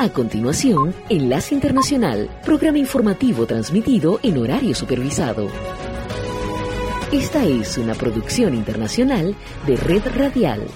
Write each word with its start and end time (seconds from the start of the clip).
A 0.00 0.08
continuación, 0.08 0.94
Enlace 1.10 1.54
Internacional, 1.54 2.30
programa 2.42 2.78
informativo 2.78 3.44
transmitido 3.44 4.18
en 4.22 4.38
horario 4.38 4.74
supervisado. 4.74 5.46
Esta 7.12 7.44
es 7.44 7.76
una 7.76 7.92
producción 7.94 8.54
internacional 8.54 9.36
de 9.66 9.76
Red 9.76 10.04
Radial. 10.16 10.66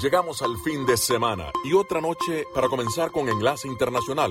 Llegamos 0.00 0.40
al 0.42 0.56
fin 0.58 0.86
de 0.86 0.96
semana 0.96 1.50
y 1.64 1.72
otra 1.72 2.00
noche 2.00 2.46
para 2.54 2.68
comenzar 2.68 3.10
con 3.10 3.28
Enlace 3.28 3.66
Internacional 3.66 4.30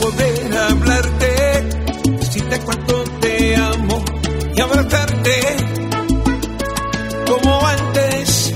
poder 0.00 0.56
hablarte, 0.56 1.68
decirte 2.18 2.60
cuánto 2.60 3.04
te 3.20 3.56
amo 3.56 4.04
y 4.54 4.60
abrazarte 4.60 5.40
como 7.26 7.66
antes. 7.66 8.54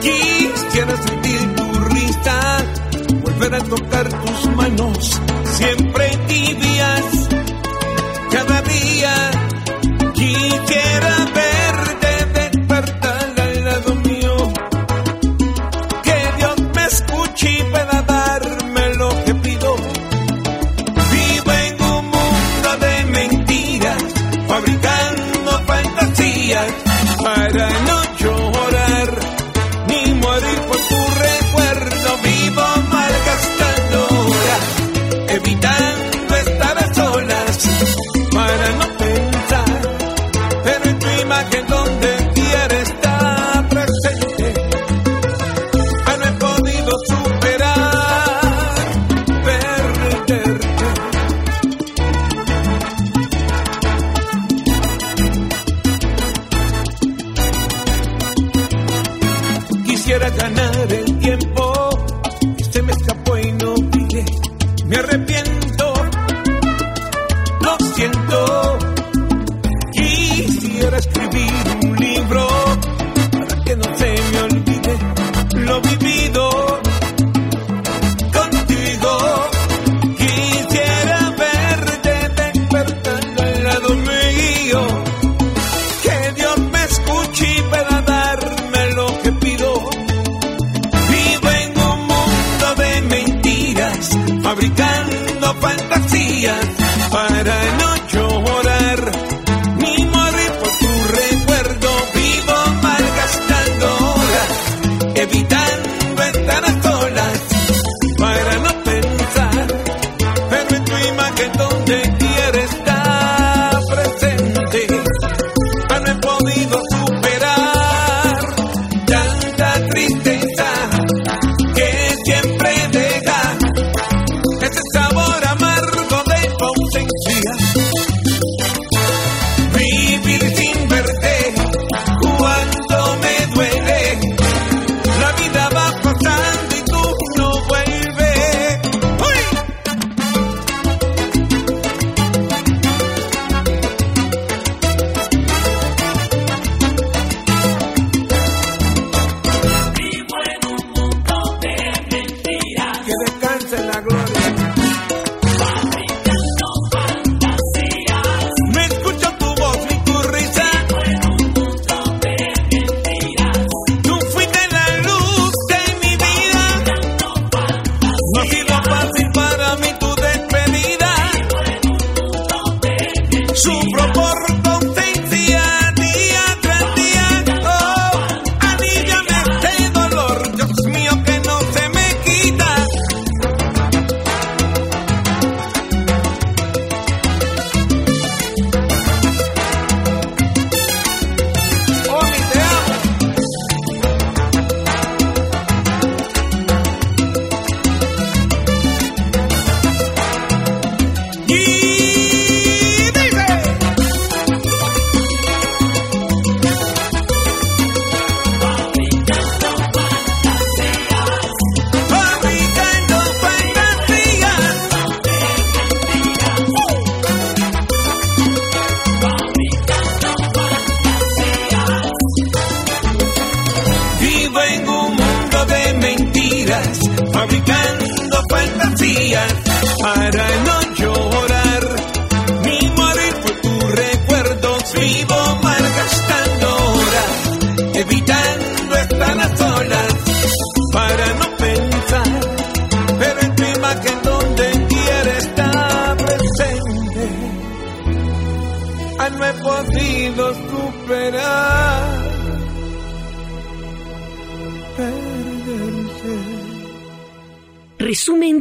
Quisiera 0.00 0.96
sentir 1.02 1.54
tu 1.56 1.72
risa, 1.94 2.64
volver 3.22 3.54
a 3.54 3.60
tocar 3.64 4.08
tus 4.08 4.56
manos 4.56 5.20
siempre. 5.56 6.05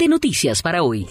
Noticias 0.08 0.62
para 0.62 0.84
hoy. 0.84 1.08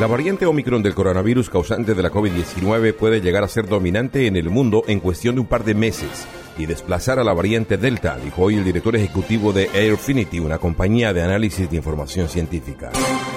La 0.00 0.06
variante 0.06 0.46
Omicron 0.46 0.82
del 0.82 0.94
coronavirus 0.94 1.50
causante 1.50 1.94
de 1.94 2.02
la 2.02 2.10
COVID-19 2.10 2.94
puede 2.94 3.20
llegar 3.20 3.44
a 3.44 3.48
ser 3.48 3.68
dominante 3.68 4.26
en 4.26 4.36
el 4.36 4.50
mundo 4.50 4.84
en 4.86 5.00
cuestión 5.00 5.34
de 5.34 5.42
un 5.42 5.46
par 5.46 5.64
de 5.64 5.74
meses 5.74 6.26
y 6.58 6.66
desplazar 6.66 7.18
a 7.18 7.24
la 7.24 7.32
variante 7.32 7.76
Delta, 7.76 8.16
dijo 8.22 8.42
hoy 8.42 8.56
el 8.56 8.64
director 8.64 8.94
ejecutivo 8.96 9.52
de 9.52 9.68
Airfinity, 9.72 10.40
una 10.40 10.58
compañía 10.58 11.12
de 11.12 11.22
análisis 11.22 11.70
de 11.70 11.76
información 11.76 12.28
científica. 12.28 12.90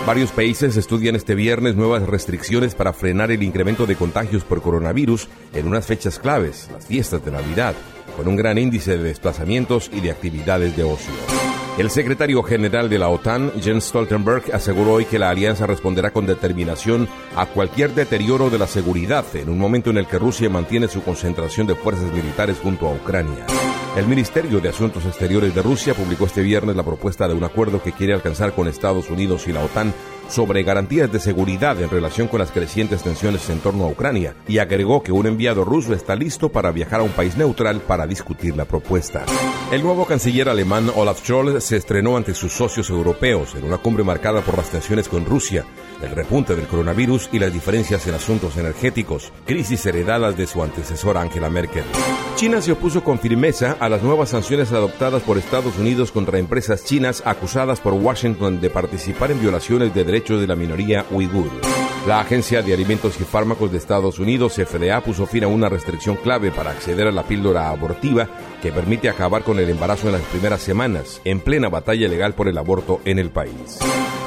Varios 0.06 0.32
países 0.32 0.78
estudian 0.78 1.16
este 1.16 1.36
viernes 1.36 1.76
nuevas 1.76 2.04
restricciones 2.04 2.76
para 2.76 2.94
frenar 2.94 3.32
el 3.32 3.44
incremento 3.44 3.86
de 3.86 3.96
contagios 3.96 4.44
por 4.44 4.62
coronavirus 4.62 5.28
en 5.54 5.68
unas 5.68 5.86
fechas 5.86 6.20
claves, 6.20 6.70
las 6.72 6.86
fiestas 6.86 7.24
de 7.24 7.32
Navidad, 7.32 7.76
con 8.16 8.28
un 8.28 8.36
gran 8.36 8.58
índice 8.58 8.98
de 8.98 9.04
desplazamientos 9.04 9.90
y 9.94 10.02
de 10.02 10.12
actividades 10.12 10.76
de 10.76 10.84
ocio. 10.84 11.45
El 11.78 11.90
secretario 11.90 12.42
general 12.42 12.90
de 12.90 12.98
la 12.98 13.10
OTAN, 13.10 13.52
Jens 13.62 13.86
Stoltenberg, 13.86 14.56
aseguró 14.56 14.94
hoy 14.94 15.04
que 15.04 15.20
la 15.20 15.30
alianza 15.30 15.68
responderá 15.68 16.12
con 16.12 16.26
determinación 16.26 17.10
a 17.36 17.48
cualquier 17.48 17.94
deterioro 17.94 18.50
de 18.50 18.58
la 18.58 18.66
seguridad 18.66 19.26
en 19.36 19.50
un 19.50 19.60
momento 19.60 19.90
en 19.90 19.98
el 19.98 20.08
que 20.08 20.18
Rusia 20.18 20.50
mantiene 20.50 20.88
su 20.88 21.04
concentración 21.04 21.68
de 21.68 21.76
fuerzas 21.76 22.14
militares 22.14 22.60
junto 22.64 22.88
a 22.88 22.94
Ucrania. 22.94 23.46
El 23.98 24.08
Ministerio 24.08 24.62
de 24.62 24.70
Asuntos 24.70 25.06
Exteriores 25.06 25.54
de 25.54 25.62
Rusia 25.62 25.94
publicó 25.94 26.28
este 26.28 26.44
viernes 26.44 26.78
la 26.78 26.84
propuesta 26.84 27.28
de 27.28 27.34
un 27.34 27.44
acuerdo 27.44 27.84
que 27.84 27.92
quiere 27.92 28.14
alcanzar 28.14 28.54
con 28.54 28.70
Estados 28.70 29.10
Unidos 29.10 29.46
y 29.50 29.52
la 29.52 29.64
OTAN 29.64 29.94
sobre 30.30 30.64
garantías 30.64 31.12
de 31.12 31.20
seguridad 31.20 31.82
en 31.82 31.90
relación 31.90 32.28
con 32.28 32.40
las 32.40 32.52
crecientes 32.52 33.04
tensiones 33.04 33.50
en 33.50 33.60
torno 33.60 33.86
a 33.86 33.90
Ucrania 33.90 34.36
y 34.48 34.58
agregó 34.58 35.04
que 35.04 35.12
un 35.12 35.28
enviado 35.28 35.64
ruso 35.64 35.94
está 35.94 36.16
listo 36.16 36.50
para 36.50 36.72
viajar 36.72 37.02
a 37.02 37.04
un 37.04 37.12
país 37.12 37.38
neutral 37.38 37.82
para 37.82 38.08
discutir 38.08 38.56
la 38.56 38.66
propuesta. 38.66 39.26
El 39.72 39.84
nuevo 39.84 40.06
canciller 40.06 40.50
alemán 40.50 40.92
Olaf 40.96 41.24
Scholz 41.24 41.64
se 41.64 41.78
estrenó 41.78 42.18
ante 42.18 42.34
sus 42.34 42.54
socios 42.54 42.90
europeos 42.90 43.56
en 43.56 43.64
una 43.64 43.78
cumbre 43.78 44.04
marcada 44.04 44.42
por 44.42 44.58
las 44.58 44.70
tensiones 44.70 45.08
con 45.08 45.26
Rusia, 45.26 45.66
el 46.02 46.12
repunte 46.12 46.56
del 46.56 46.68
coronavirus 46.68 47.30
y 47.32 47.40
las 47.40 47.54
diferencias 47.54 48.06
en 48.08 48.16
asuntos 48.16 48.58
energéticos, 48.58 49.32
crisis 49.46 49.86
heredadas 49.86 50.38
de 50.38 50.48
su 50.48 50.62
antecesora 50.62 51.22
Angela 51.22 51.50
Merkel. 51.50 51.84
China 52.36 52.62
se 52.62 52.74
opuso 52.74 53.04
con 53.04 53.18
firmeza 53.18 53.78
a 53.80 53.88
las 53.88 54.04
nuevas 54.04 54.30
sanciones 54.30 54.72
adoptadas 54.72 55.24
por 55.24 55.38
Estados 55.38 55.78
Unidos 55.78 56.12
contra 56.12 56.38
empresas 56.38 56.84
chinas 56.84 57.24
acusadas 57.26 57.80
por 57.80 57.94
Washington 57.94 58.60
de 58.60 58.70
participar 58.70 59.32
en 59.32 59.40
violaciones 59.40 59.94
de 59.94 60.04
derechos 60.04 60.15
de 60.24 60.48
la 60.48 60.56
minoría 60.56 61.06
uigur. 61.12 61.50
La 62.08 62.22
Agencia 62.22 62.62
de 62.62 62.74
Alimentos 62.74 63.20
y 63.20 63.24
Fármacos 63.24 63.72
de 63.72 63.78
Estados 63.78 64.18
Unidos, 64.18 64.54
FDA, 64.54 65.02
puso 65.02 65.26
fin 65.26 65.44
a 65.44 65.48
una 65.48 65.68
restricción 65.68 66.16
clave 66.16 66.52
para 66.52 66.72
acceder 66.72 67.08
a 67.08 67.12
la 67.12 67.24
píldora 67.24 67.70
abortiva 67.70 68.30
que 68.62 68.72
permite 68.72 69.10
acabar 69.10 69.44
con 69.44 69.60
el 69.60 69.70
embarazo 69.70 70.08
en 70.08 70.14
las 70.14 70.22
primeras 70.22 70.62
semanas, 70.62 71.20
en 71.26 71.42
plena 71.42 71.68
batalla 71.68 72.08
legal 72.08 72.34
por 72.34 72.48
el 72.48 72.58
aborto 72.58 73.02
en 73.04 73.20
el 73.20 73.30
país. 73.30 73.80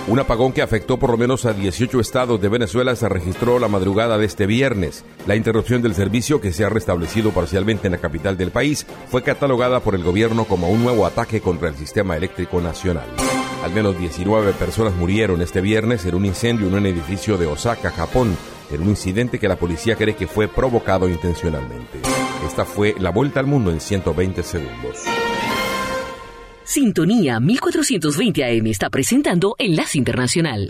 Un 0.09 0.19
apagón 0.19 0.53
que 0.53 0.61
afectó 0.61 0.99
por 0.99 1.11
lo 1.11 1.17
menos 1.17 1.47
a 1.47 1.55
18 1.55 2.01
estados 2.01 2.41
de 2.41 2.49
Venezuela 2.49 2.95
se 2.97 3.09
registró 3.09 3.59
la 3.59 3.69
madrugada 3.69 4.19
de 4.19 4.27
este 4.27 4.47
viernes. 4.47 5.05
La 5.27 5.37
interrupción 5.37 5.81
del 5.81 5.95
servicio, 5.95 6.41
que 6.41 6.53
se 6.53 6.65
ha 6.65 6.69
restablecido 6.69 7.31
parcialmente 7.31 7.89
en 7.89 7.93
la 7.93 7.99
capital 7.99 8.37
del 8.37 8.51
país, 8.51 8.87
fue 9.09 9.23
catalogada 9.23 9.81
por 9.81 9.95
el 9.95 10.05
gobierno 10.05 10.45
como 10.45 10.69
un 10.69 10.83
nuevo 10.83 11.07
ataque 11.07 11.41
contra 11.41 11.69
el 11.69 11.77
sistema 11.77 12.17
eléctrico 12.17 12.61
nacional. 12.61 13.09
Al 13.63 13.73
menos 13.73 13.99
19 13.99 14.53
personas 14.53 14.95
murieron 14.95 15.43
este 15.43 15.61
viernes 15.61 16.05
en 16.07 16.15
un 16.15 16.25
incendio 16.25 16.69
en 16.69 16.75
un 16.75 16.87
edificio 16.87 17.37
de 17.37 17.47
Osaka, 17.47 17.91
Japón, 17.91 18.37
en 18.71 18.83
un 18.83 18.91
incidente 18.91 19.39
que 19.39 19.49
la 19.49 19.57
policía 19.57 19.97
cree 19.97 20.15
que 20.15 20.29
fue 20.29 20.47
provocado 20.47 21.09
intencionalmente. 21.09 22.01
Esta 22.47 22.65
fue 22.65 22.95
la 22.99 23.11
vuelta 23.11 23.41
al 23.41 23.47
mundo 23.47 23.71
en 23.73 23.81
120 23.81 24.43
segundos. 24.43 24.99
Sintonía 26.63 27.41
1420 27.41 28.45
AM 28.45 28.67
está 28.67 28.91
presentando 28.91 29.57
Enlace 29.59 29.99
Internacional. 29.99 30.69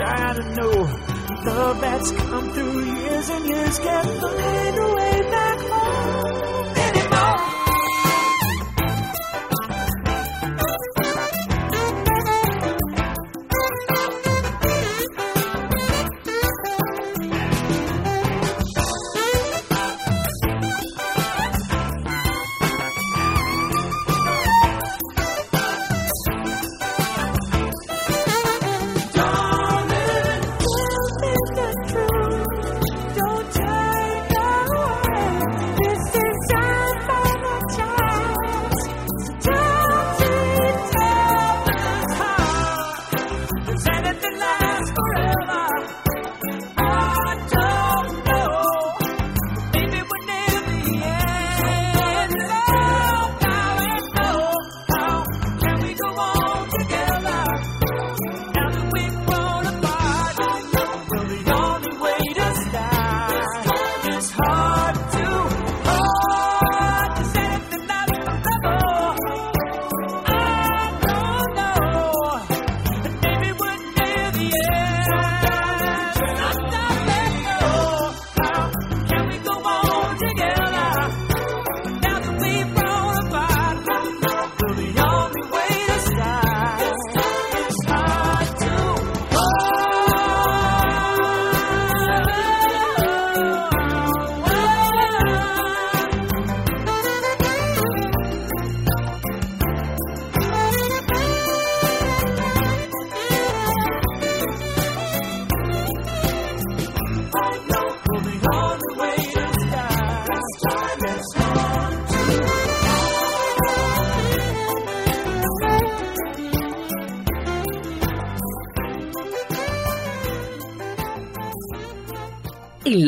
I 0.00 0.34
to 0.34 0.42
know. 0.54 0.70
Love 1.44 1.80
that's 1.80 2.10
come 2.12 2.50
through 2.52 2.84
years 2.84 3.28
and 3.28 3.44
years 3.46 3.78
can't 3.78 4.20
find 4.20 4.78
a 4.78 5.13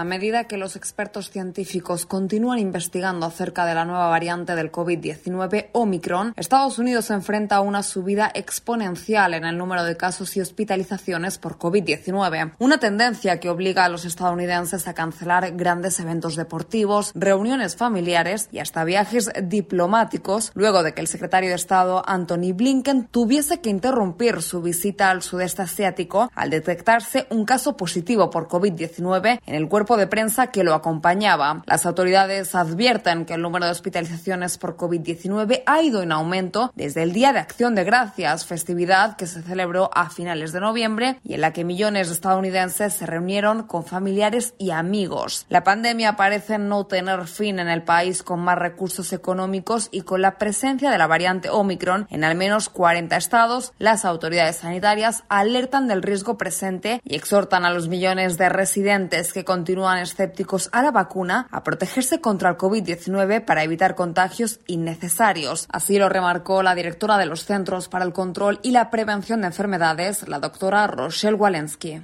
A 0.00 0.04
medida 0.04 0.44
que 0.44 0.56
los 0.56 0.76
expertos 0.76 1.28
científicos 1.28 2.06
continúan 2.06 2.58
investigando 2.58 3.26
acerca 3.26 3.66
de 3.66 3.74
la 3.74 3.84
nueva 3.84 4.08
variante 4.08 4.54
del 4.54 4.72
COVID-19 4.72 5.68
Omicron, 5.72 6.32
Estados 6.38 6.78
Unidos 6.78 7.04
se 7.04 7.12
enfrenta 7.12 7.56
a 7.56 7.60
una 7.60 7.82
subida 7.82 8.32
exponencial 8.34 9.34
en 9.34 9.44
el 9.44 9.58
número 9.58 9.84
de 9.84 9.98
casos 9.98 10.34
y 10.38 10.40
hospitalizaciones 10.40 11.36
por 11.36 11.58
COVID-19, 11.58 12.54
una 12.58 12.78
tendencia 12.78 13.40
que 13.40 13.50
obliga 13.50 13.84
a 13.84 13.90
los 13.90 14.06
estadounidenses 14.06 14.88
a 14.88 14.94
cancelar 14.94 15.54
grandes 15.54 16.00
eventos 16.00 16.34
deportivos, 16.34 17.12
reuniones 17.14 17.76
familiares 17.76 18.48
y 18.52 18.60
hasta 18.60 18.84
viajes 18.84 19.30
diplomáticos, 19.42 20.50
luego 20.54 20.82
de 20.82 20.94
que 20.94 21.02
el 21.02 21.08
secretario 21.08 21.50
de 21.50 21.56
Estado 21.56 22.02
Anthony 22.06 22.54
Blinken 22.54 23.04
tuviese 23.04 23.60
que 23.60 23.68
interrumpir 23.68 24.40
su 24.40 24.62
visita 24.62 25.10
al 25.10 25.20
sudeste 25.20 25.60
asiático 25.60 26.30
al 26.34 26.48
detectarse 26.48 27.26
un 27.28 27.44
caso 27.44 27.76
positivo 27.76 28.30
por 28.30 28.48
COVID-19 28.48 29.40
en 29.44 29.54
el 29.54 29.68
cuerpo 29.68 29.89
de 29.96 30.06
prensa 30.06 30.48
que 30.48 30.64
lo 30.64 30.74
acompañaba. 30.74 31.62
Las 31.66 31.86
autoridades 31.86 32.54
advierten 32.54 33.24
que 33.24 33.34
el 33.34 33.42
número 33.42 33.64
de 33.66 33.72
hospitalizaciones 33.72 34.58
por 34.58 34.76
COVID-19 34.76 35.62
ha 35.66 35.82
ido 35.82 36.02
en 36.02 36.12
aumento 36.12 36.72
desde 36.74 37.02
el 37.02 37.12
Día 37.12 37.32
de 37.32 37.40
Acción 37.40 37.74
de 37.74 37.84
Gracias, 37.84 38.46
festividad 38.46 39.16
que 39.16 39.26
se 39.26 39.42
celebró 39.42 39.90
a 39.94 40.10
finales 40.10 40.52
de 40.52 40.60
noviembre 40.60 41.18
y 41.24 41.34
en 41.34 41.40
la 41.40 41.52
que 41.52 41.64
millones 41.64 42.08
de 42.08 42.14
estadounidenses 42.14 42.94
se 42.94 43.06
reunieron 43.06 43.64
con 43.64 43.84
familiares 43.84 44.54
y 44.58 44.70
amigos. 44.70 45.46
La 45.48 45.64
pandemia 45.64 46.16
parece 46.16 46.58
no 46.58 46.86
tener 46.86 47.26
fin 47.26 47.58
en 47.58 47.68
el 47.68 47.82
país 47.82 48.22
con 48.22 48.40
más 48.40 48.58
recursos 48.58 49.12
económicos 49.12 49.88
y 49.90 50.02
con 50.02 50.22
la 50.22 50.38
presencia 50.38 50.90
de 50.90 50.98
la 50.98 51.06
variante 51.06 51.50
Omicron 51.50 52.06
en 52.10 52.24
al 52.24 52.36
menos 52.36 52.68
40 52.68 53.16
estados. 53.16 53.72
Las 53.78 54.04
autoridades 54.04 54.56
sanitarias 54.56 55.24
alertan 55.28 55.88
del 55.88 56.02
riesgo 56.02 56.36
presente 56.36 57.00
y 57.04 57.16
exhortan 57.16 57.64
a 57.64 57.70
los 57.70 57.88
millones 57.88 58.38
de 58.38 58.48
residentes 58.48 59.32
que 59.32 59.44
continúan 59.44 59.79
continúan 59.80 60.02
escépticos 60.02 60.68
a 60.72 60.82
la 60.82 60.90
vacuna 60.90 61.48
a 61.50 61.62
protegerse 61.62 62.20
contra 62.20 62.50
el 62.50 62.58
COVID-19 62.58 63.44
para 63.46 63.64
evitar 63.64 63.94
contagios 63.94 64.60
innecesarios. 64.66 65.66
Así 65.72 65.98
lo 65.98 66.10
remarcó 66.10 66.62
la 66.62 66.74
directora 66.74 67.16
de 67.16 67.24
los 67.24 67.46
Centros 67.46 67.88
para 67.88 68.04
el 68.04 68.12
Control 68.12 68.60
y 68.62 68.72
la 68.72 68.90
Prevención 68.90 69.40
de 69.40 69.46
Enfermedades, 69.46 70.28
la 70.28 70.38
doctora 70.38 70.86
Rochelle 70.86 71.34
Walensky. 71.34 72.02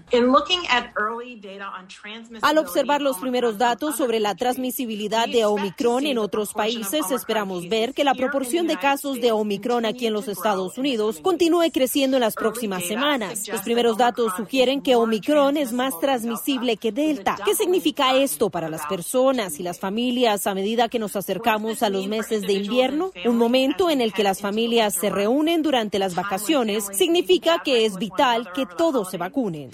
Al 2.40 2.58
observar 2.58 3.02
los 3.02 3.18
primeros 3.18 3.58
datos 3.58 3.96
sobre 3.96 4.20
la 4.20 4.34
transmisibilidad 4.34 5.26
de 5.26 5.44
Omicron 5.44 6.06
en 6.06 6.16
otros 6.16 6.54
países, 6.54 7.10
esperamos 7.10 7.68
ver 7.68 7.92
que 7.92 8.04
la 8.04 8.14
proporción 8.14 8.66
de 8.66 8.78
casos 8.78 9.20
de 9.20 9.32
Omicron 9.32 9.84
aquí 9.84 10.06
en 10.06 10.14
los 10.14 10.28
Estados 10.28 10.78
Unidos 10.78 11.20
continúe 11.20 11.70
creciendo 11.72 12.16
en 12.16 12.22
las 12.22 12.36
próximas 12.36 12.84
semanas. 12.84 13.46
Los 13.48 13.60
primeros 13.60 13.98
datos 13.98 14.32
sugieren 14.34 14.80
que 14.80 14.96
Omicron 14.96 15.58
es 15.58 15.72
más 15.72 15.98
transmisible 16.00 16.78
que 16.78 16.92
Delta, 16.92 17.36
¿Qué 17.44 17.54
significa 17.66 18.14
esto 18.14 18.48
para 18.48 18.68
las 18.68 18.86
personas 18.86 19.58
y 19.58 19.64
las 19.64 19.80
familias 19.80 20.46
a 20.46 20.54
medida 20.54 20.88
que 20.88 21.00
nos 21.00 21.16
acercamos 21.16 21.82
a 21.82 21.90
los 21.90 22.06
meses 22.06 22.42
de 22.42 22.52
invierno? 22.52 23.10
Un 23.24 23.36
momento 23.36 23.90
en 23.90 24.00
el 24.00 24.12
que 24.12 24.22
las 24.22 24.40
familias 24.40 24.94
se 24.94 25.10
reúnen 25.10 25.62
durante 25.62 25.98
las 25.98 26.14
vacaciones 26.14 26.86
significa 26.92 27.62
que 27.64 27.84
es 27.84 27.96
vital 27.96 28.52
que 28.52 28.66
todos 28.66 29.10
se 29.10 29.18
vacunen. 29.18 29.72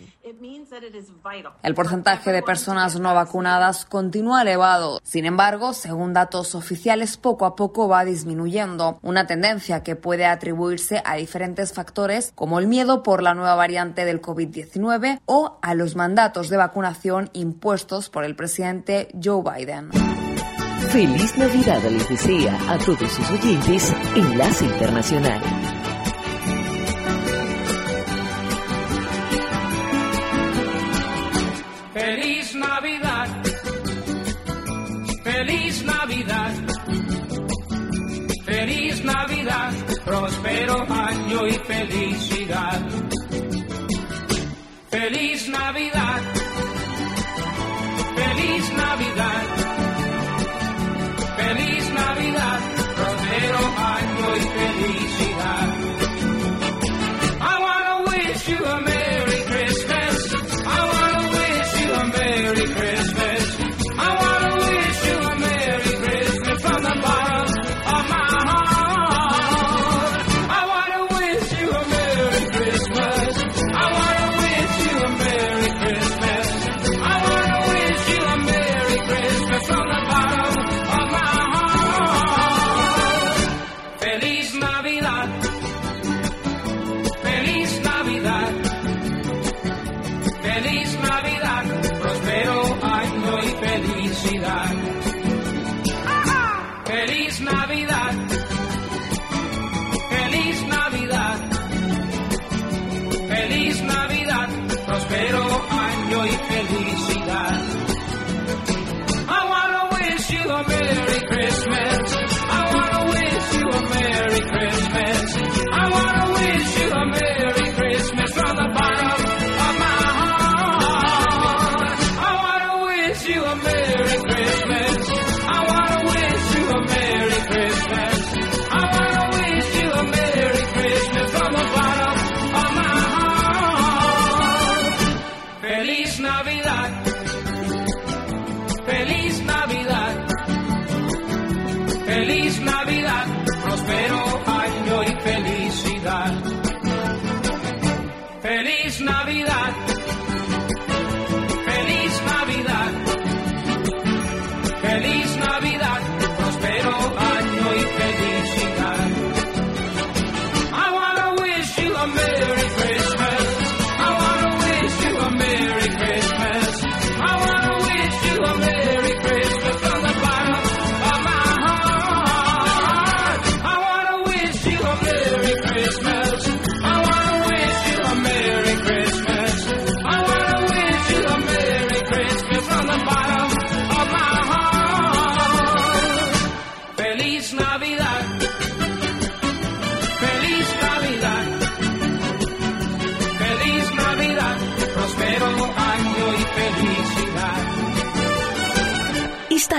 El 1.62 1.74
porcentaje 1.74 2.32
de 2.32 2.42
personas 2.42 2.98
no 2.98 3.14
vacunadas 3.14 3.84
continúa 3.84 4.40
elevado. 4.40 4.98
Sin 5.04 5.26
embargo, 5.26 5.74
según 5.74 6.14
datos 6.14 6.54
oficiales, 6.54 7.18
poco 7.18 7.44
a 7.44 7.54
poco 7.54 7.88
va 7.88 8.06
disminuyendo, 8.06 8.98
una 9.02 9.26
tendencia 9.26 9.82
que 9.82 9.96
puede 9.96 10.24
atribuirse 10.24 11.02
a 11.04 11.16
diferentes 11.16 11.74
factores 11.74 12.32
como 12.34 12.58
el 12.58 12.68
miedo 12.68 13.02
por 13.02 13.22
la 13.22 13.34
nueva 13.34 13.54
variante 13.54 14.06
del 14.06 14.22
COVID-19 14.22 15.20
o 15.26 15.58
a 15.60 15.74
los 15.74 15.94
mandatos 15.94 16.48
de 16.48 16.56
vacunación 16.56 17.28
impuestos 17.34 17.81
por 17.84 18.24
el 18.24 18.36
presidente 18.36 19.08
Joe 19.22 19.42
Biden. 19.42 19.90
Feliz 20.90 21.36
Navidad 21.36 21.82
les 21.90 22.08
desea 22.08 22.56
a 22.70 22.78
todos 22.78 23.10
sus 23.10 23.30
oyentes 23.30 23.92
Enlace 24.14 24.64
Internacional. 24.64 25.40
Feliz 31.92 32.54
Navidad, 32.54 33.28
feliz 35.24 35.84
Navidad, 35.84 36.52
feliz 38.44 39.04
Navidad, 39.04 39.72
próspero 40.04 40.86
año 40.88 41.46
y 41.46 41.52
felicidad. 41.52 42.80
Feliz 44.90 45.48
Navidad, 45.48 46.20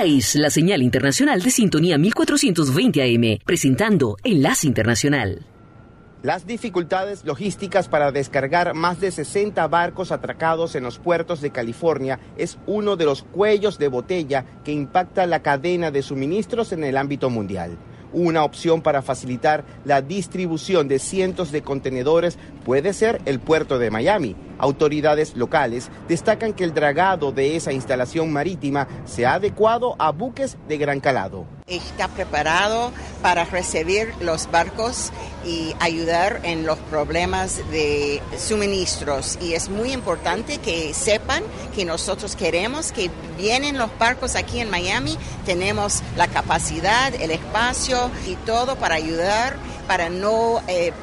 la 0.03 0.49
señal 0.49 0.81
internacional 0.81 1.41
de 1.41 1.49
sintonía 1.49 1.97
1420 1.97 3.01
AM, 3.01 3.39
presentando 3.45 4.17
Enlace 4.25 4.67
Internacional. 4.67 5.45
Las 6.23 6.45
dificultades 6.45 7.23
logísticas 7.23 7.87
para 7.87 8.11
descargar 8.11 8.73
más 8.73 8.99
de 8.99 9.11
60 9.11 9.65
barcos 9.69 10.11
atracados 10.11 10.75
en 10.75 10.83
los 10.83 10.99
puertos 10.99 11.39
de 11.39 11.51
California 11.51 12.19
es 12.37 12.57
uno 12.65 12.97
de 12.97 13.05
los 13.05 13.23
cuellos 13.23 13.79
de 13.79 13.87
botella 13.87 14.43
que 14.65 14.73
impacta 14.73 15.25
la 15.25 15.41
cadena 15.41 15.89
de 15.89 16.01
suministros 16.01 16.73
en 16.73 16.83
el 16.83 16.97
ámbito 16.97 17.29
mundial. 17.29 17.77
Una 18.11 18.43
opción 18.43 18.81
para 18.81 19.01
facilitar 19.01 19.63
la 19.85 20.01
distribución 20.01 20.89
de 20.89 20.99
cientos 20.99 21.53
de 21.53 21.61
contenedores 21.61 22.37
puede 22.65 22.91
ser 22.91 23.21
el 23.25 23.39
puerto 23.39 23.79
de 23.79 23.89
Miami. 23.89 24.35
Autoridades 24.63 25.36
locales 25.36 25.89
destacan 26.08 26.54
que 26.54 26.63
el 26.63 26.73
dragado 26.73 27.34
de 27.34 27.58
esa 27.58 27.73
instalación 27.73 28.32
marítima 28.32 28.88
se 29.04 29.26
ha 29.26 29.34
adecuado 29.34 29.97
a 29.99 30.12
buques 30.12 30.56
de 30.69 30.78
gran 30.78 31.02
calado. 31.02 31.45
está 31.67 32.08
preparado 32.08 32.93
para 33.21 33.43
recibir 33.43 34.13
los 34.21 34.49
barcos 34.49 35.12
y 35.45 35.76
ayudar 35.82 36.39
en 36.43 36.65
los 36.65 36.80
problemas 36.80 37.58
de 37.71 38.21
suministros. 38.38 39.38
Y 39.41 39.54
es 39.54 39.67
muy 39.67 39.91
importante 39.91 40.60
que 40.60 40.93
sepan 40.93 41.43
que 41.76 41.84
nosotros 41.84 42.38
queremos 42.38 42.93
que 42.93 43.12
vienen 43.38 43.78
los 43.78 43.89
barcos 43.99 44.38
aquí 44.38 44.62
en 44.62 44.69
Miami, 44.69 45.17
tenemos 45.45 46.02
la 46.15 46.30
capacidad, 46.30 47.13
el 47.15 47.32
espacio 47.32 48.10
y 48.26 48.36
todo 48.45 48.78
para 48.78 48.95
ayudar, 48.95 49.58
para 49.89 50.10
no 50.10 50.62
eh, 50.69 50.93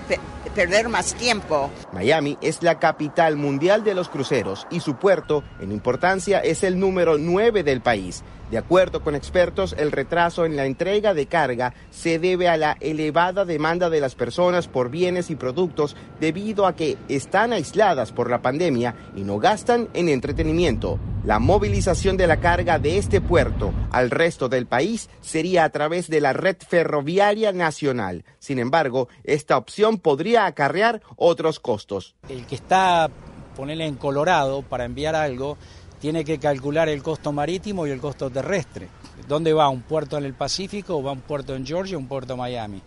perder 0.55 0.89
más 0.89 1.15
tiempo. 1.15 1.71
Miami 1.93 2.39
es 2.41 2.63
la 2.63 2.79
capital 2.79 3.37
mundial 3.37 3.85
de 3.85 3.95
los 3.95 4.09
cruceros 4.09 4.67
y 4.71 4.81
su 4.81 4.97
puerto 4.97 5.43
en 5.61 5.73
importancia 5.73 6.41
es 6.41 6.63
el 6.63 6.79
número 6.79 7.19
9 7.19 7.63
del 7.63 7.81
país. 7.81 8.23
De 8.51 8.59
acuerdo 8.59 9.01
con 9.03 9.15
expertos, 9.15 9.77
el 9.79 9.93
retraso 9.93 10.45
en 10.45 10.57
la 10.57 10.67
entrega 10.67 11.15
de 11.15 11.27
carga 11.27 11.73
se 11.91 12.19
debe 12.19 12.49
a 12.49 12.57
la 12.57 12.77
elevada 12.81 13.45
demanda 13.45 13.91
de 13.91 14.01
las 14.01 14.17
personas 14.17 14.67
por 14.67 14.91
bienes 14.91 15.31
y 15.31 15.37
productos 15.37 15.95
debido 16.19 16.67
a 16.67 16.75
que 16.75 16.99
están 17.09 17.53
aisladas 17.53 18.11
por 18.11 18.29
la 18.29 18.43
pandemia 18.43 18.97
y 19.15 19.21
no 19.21 19.39
gastan 19.39 19.89
en 19.95 20.09
entretenimiento. 20.09 20.99
La 21.25 21.39
movilización 21.39 22.17
de 22.17 22.27
la 22.27 22.41
carga 22.41 22.81
de 22.81 22.99
este 22.99 23.21
puerto 23.21 23.73
al 23.93 24.11
resto 24.11 24.49
del 24.49 24.67
país 24.67 25.11
sería 25.21 25.63
a 25.63 25.71
través 25.71 26.09
de 26.09 26.21
la 26.21 26.33
red 26.33 26.57
ferroviaria 26.67 27.53
nacional. 27.53 28.25
Sin 28.41 28.59
embargo, 28.59 29.09
esta 29.23 29.59
opción 29.59 29.99
podría 29.99 30.47
acarrear 30.47 31.03
otros 31.15 31.61
costos. 31.61 32.17
el 32.29 32.47
que 32.47 32.57
está, 32.57 33.11
ponerle 33.55 33.87
en 33.87 33.97
Colorado 33.97 34.63
para 34.63 34.87
enviar 34.87 35.15
algo, 35.15 35.57
tiene 36.01 36.25
que 36.25 36.39
calcular 36.39 36.89
el 36.89 37.03
costo 37.03 37.33
marítimo 37.33 37.87
y 37.87 37.91
el 37.91 38.01
costo 38.01 38.31
terrestre. 38.31 38.89
¿Dónde 39.29 39.53
va? 39.53 39.69
¿Un 39.69 39.83
puerto 39.83 40.19
en 40.19 40.25
el 40.25 40.35
Pacífico 40.35 40.97
o 40.97 41.03
va 41.03 41.13
un 41.13 41.21
puerto 41.21 41.55
en 41.55 41.65
Georgia 41.67 41.99
un 41.99 42.09
puerto 42.09 42.33
en 42.33 42.39
Miami? 42.39 42.83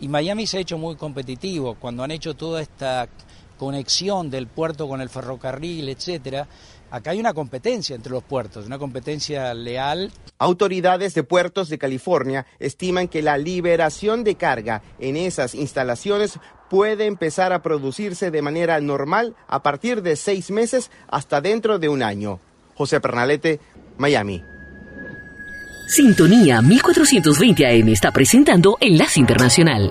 Y 0.00 0.08
Miami 0.08 0.46
se 0.46 0.58
ha 0.58 0.60
hecho 0.60 0.76
muy 0.76 0.96
competitivo 0.96 1.76
cuando 1.76 2.02
han 2.02 2.10
hecho 2.10 2.34
toda 2.34 2.60
esta 2.60 3.08
conexión 3.56 4.28
del 4.28 4.46
puerto 4.46 4.88
con 4.88 5.00
el 5.00 5.08
ferrocarril, 5.08 5.88
etcétera. 5.88 6.46
Acá 6.90 7.12
hay 7.12 7.20
una 7.20 7.32
competencia 7.32 7.96
entre 7.96 8.12
los 8.12 8.22
puertos, 8.22 8.66
una 8.66 8.78
competencia 8.78 9.54
leal 9.54 10.12
Autoridades 10.38 11.14
de 11.14 11.22
puertos 11.22 11.70
de 11.70 11.78
California 11.78 12.46
estiman 12.58 13.08
que 13.08 13.22
la 13.22 13.38
liberación 13.38 14.22
de 14.22 14.34
carga 14.34 14.82
en 14.98 15.16
esas 15.16 15.54
instalaciones 15.54 16.38
puede 16.68 17.06
empezar 17.06 17.54
a 17.54 17.62
producirse 17.62 18.30
de 18.30 18.42
manera 18.42 18.78
normal 18.82 19.34
a 19.48 19.62
partir 19.62 20.02
de 20.02 20.14
seis 20.14 20.50
meses 20.50 20.90
hasta 21.08 21.40
dentro 21.40 21.78
de 21.78 21.88
un 21.88 22.02
año. 22.02 22.38
José 22.76 23.00
Pernalete, 23.00 23.58
Miami. 23.98 24.42
Sintonía 25.88 26.60
1420 26.60 27.66
AM 27.66 27.88
está 27.88 28.10
presentando 28.12 28.76
Enlace 28.80 29.18
Internacional. 29.20 29.88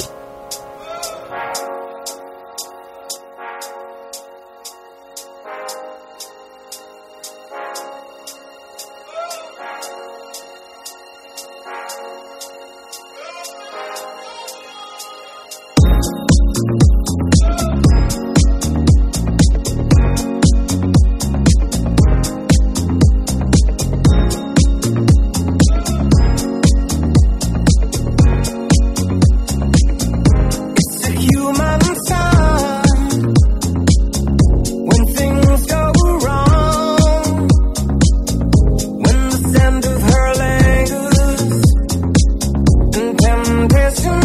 tonight. 43.96 44.25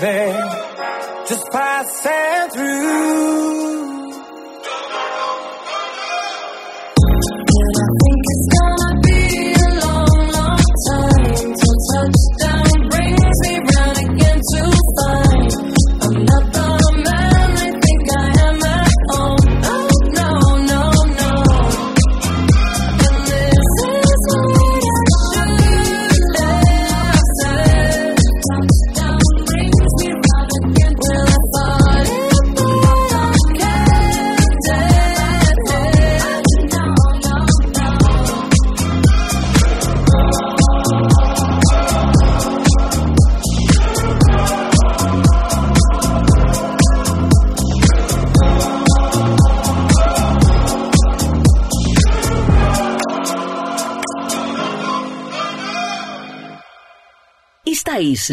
Baby. 0.00 0.38
Just 1.28 1.50
passing 1.50 2.50
through. 2.52 3.87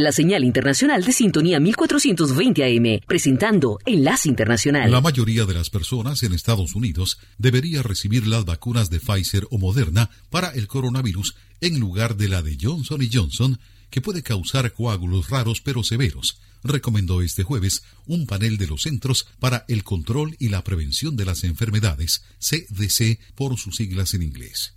La 0.04 0.12
señal 0.12 0.44
internacional 0.44 1.04
de 1.04 1.12
sintonía 1.12 1.60
1420 1.60 2.64
AM, 2.64 3.02
presentando 3.08 3.80
Enlace 3.86 4.30
Internacional. 4.30 4.92
La 4.92 5.02
mayoría 5.02 5.46
de 5.46 5.54
las 5.54 5.70
personas 5.70 6.24
en 6.24 6.34
Estados 6.34 6.76
Unidos 6.76 7.20
debería 7.38 7.82
recibir 7.82 8.28
las 8.28 8.46
vacunas 8.46 8.90
de 8.90 9.00
Pfizer 9.00 9.48
o 9.50 9.58
Moderna 9.58 10.10
para 10.30 10.50
el 10.50 10.68
coronavirus 10.68 11.36
en 11.62 11.80
lugar 11.80 12.16
de 12.16 12.30
la 12.30 12.42
de 12.42 12.58
Johnson 12.60 13.02
Johnson, 13.12 13.60
que 13.90 14.02
puede 14.02 14.24
causar 14.24 14.74
coágulos 14.74 15.30
raros 15.30 15.62
pero 15.62 15.84
severos, 15.84 16.40
recomendó 16.64 17.22
este 17.22 17.44
jueves 17.44 17.84
un 18.08 18.26
panel 18.26 18.58
de 18.58 18.68
los 18.68 18.82
Centros 18.82 19.28
para 19.40 19.66
el 19.68 19.84
Control 19.84 20.36
y 20.40 20.50
la 20.50 20.64
Prevención 20.64 21.16
de 21.16 21.26
las 21.26 21.44
Enfermedades, 21.44 22.24
CDC 22.40 23.20
por 23.36 23.58
sus 23.58 23.76
siglas 23.76 24.14
en 24.14 24.24
inglés. 24.24 24.74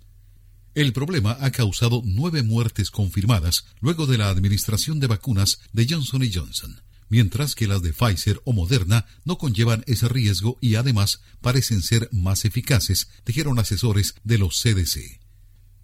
El 0.75 0.93
problema 0.93 1.37
ha 1.39 1.51
causado 1.51 2.01
nueve 2.05 2.43
muertes 2.43 2.91
confirmadas 2.91 3.65
luego 3.79 4.05
de 4.05 4.17
la 4.17 4.29
administración 4.29 4.99
de 4.99 5.07
vacunas 5.07 5.59
de 5.73 5.87
Johnson 5.89 6.21
Johnson, 6.31 6.81
mientras 7.09 7.55
que 7.55 7.67
las 7.67 7.81
de 7.81 7.91
Pfizer 7.91 8.39
o 8.45 8.53
Moderna 8.53 9.05
no 9.25 9.37
conllevan 9.37 9.83
ese 9.87 10.07
riesgo 10.07 10.57
y 10.61 10.75
además 10.75 11.21
parecen 11.41 11.81
ser 11.81 12.07
más 12.11 12.45
eficaces, 12.45 13.09
dijeron 13.25 13.57
asesores 13.57 14.15
de 14.23 14.37
los 14.37 14.61
CDC. 14.61 15.19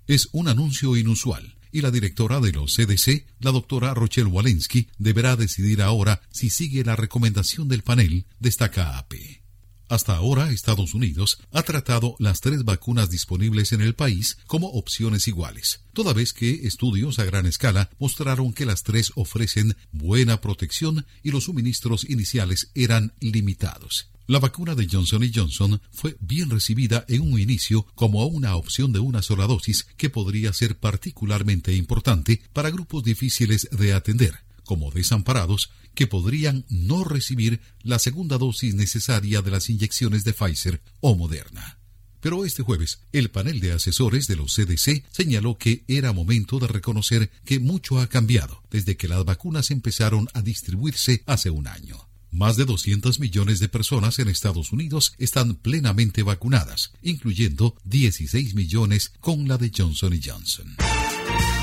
Es 0.07 0.29
un 0.31 0.47
anuncio 0.47 0.95
inusual 0.95 1.57
y 1.71 1.81
la 1.81 1.91
directora 1.91 2.39
de 2.39 2.53
los 2.53 2.75
CDC, 2.75 3.25
la 3.39 3.51
doctora 3.51 3.93
Rochelle 3.93 4.29
Walensky, 4.29 4.87
deberá 4.97 5.35
decidir 5.35 5.81
ahora 5.81 6.21
si 6.31 6.49
sigue 6.49 6.85
la 6.85 6.95
recomendación 6.95 7.67
del 7.67 7.81
panel, 7.81 8.25
destaca 8.39 8.97
AP. 8.97 9.44
Hasta 9.87 10.15
ahora, 10.15 10.49
Estados 10.49 10.95
Unidos 10.95 11.37
ha 11.51 11.61
tratado 11.61 12.15
las 12.17 12.41
tres 12.41 12.63
vacunas 12.63 13.09
disponibles 13.11 13.71
en 13.71 13.81
el 13.81 13.93
país 13.93 14.37
como 14.47 14.67
opciones 14.69 15.27
iguales, 15.27 15.81
toda 15.93 16.13
vez 16.13 16.33
que 16.33 16.65
estudios 16.67 17.19
a 17.19 17.25
gran 17.25 17.45
escala 17.45 17.89
mostraron 17.99 18.51
que 18.51 18.65
las 18.65 18.83
tres 18.83 19.11
ofrecen 19.15 19.75
buena 19.91 20.41
protección 20.41 21.05
y 21.21 21.31
los 21.31 21.43
suministros 21.43 22.09
iniciales 22.09 22.71
eran 22.73 23.13
limitados. 23.19 24.09
La 24.27 24.39
vacuna 24.39 24.73
de 24.73 24.87
Johnson 24.91 25.21
Johnson 25.31 25.79
fue 25.91 26.17
bien 26.19 26.49
recibida 26.49 27.05
en 27.07 27.21
un 27.21 27.39
inicio 27.39 27.85
como 27.93 28.25
una 28.25 28.55
opción 28.55 28.91
de 28.91 28.97
una 28.97 29.21
sola 29.21 29.45
dosis 29.45 29.85
que 29.97 30.09
podría 30.09 30.51
ser 30.51 30.79
particularmente 30.79 31.75
importante 31.75 32.41
para 32.51 32.71
grupos 32.71 33.03
difíciles 33.03 33.69
de 33.71 33.93
atender, 33.93 34.39
como 34.65 34.91
desamparados, 34.91 35.71
que 35.93 36.07
podrían 36.07 36.65
no 36.69 37.03
recibir 37.03 37.61
la 37.81 37.99
segunda 37.99 38.37
dosis 38.37 38.75
necesaria 38.75 39.41
de 39.41 39.51
las 39.51 39.69
inyecciones 39.69 40.23
de 40.23 40.33
Pfizer 40.33 40.81
o 40.99 41.15
Moderna. 41.15 41.79
Pero 42.19 42.43
este 42.43 42.63
jueves, 42.63 43.01
el 43.11 43.29
panel 43.29 43.59
de 43.59 43.71
asesores 43.71 44.27
de 44.27 44.35
los 44.35 44.55
CDC 44.55 45.05
señaló 45.11 45.59
que 45.59 45.83
era 45.87 46.11
momento 46.11 46.57
de 46.57 46.67
reconocer 46.67 47.29
que 47.45 47.59
mucho 47.59 47.99
ha 47.99 48.07
cambiado 48.07 48.63
desde 48.71 48.97
que 48.97 49.07
las 49.07 49.23
vacunas 49.23 49.69
empezaron 49.69 50.27
a 50.33 50.41
distribuirse 50.41 51.21
hace 51.27 51.51
un 51.51 51.67
año. 51.67 52.09
Más 52.31 52.57
de 52.57 52.65
200 52.65 53.19
millones 53.19 53.59
de 53.59 53.69
personas 53.69 54.19
en 54.19 54.27
Estados 54.27 54.73
Unidos 54.73 55.13
están 55.19 55.55
plenamente 55.55 56.23
vacunadas, 56.23 56.91
incluyendo 57.01 57.75
16 57.85 58.55
millones 58.55 59.13
con 59.19 59.47
la 59.47 59.57
de 59.57 59.71
Johnson 59.73 60.19
Johnson. 60.21 60.75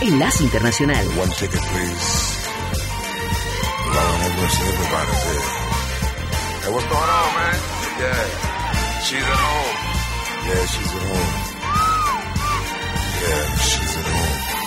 Enlace 0.00 0.44
Internacional. 0.44 1.06
One 1.18 1.32
ticket, 1.38 1.60
please. 1.72 2.41
Mercy, 3.92 4.62
everybody's 4.72 5.22
here. 5.22 5.44
Hey, 6.62 6.70
what's 6.72 6.88
going 6.88 7.10
on, 7.18 7.28
man? 7.36 7.56
Yeah. 8.00 8.24
She's 9.04 9.22
at 9.22 9.40
home. 9.44 9.76
Yeah, 10.48 10.66
she's 10.72 10.92
at 10.96 11.02
home. 11.12 11.32
Yeah, 13.22 13.56
she's 13.58 13.96
at 13.98 14.06
home. 14.06 14.61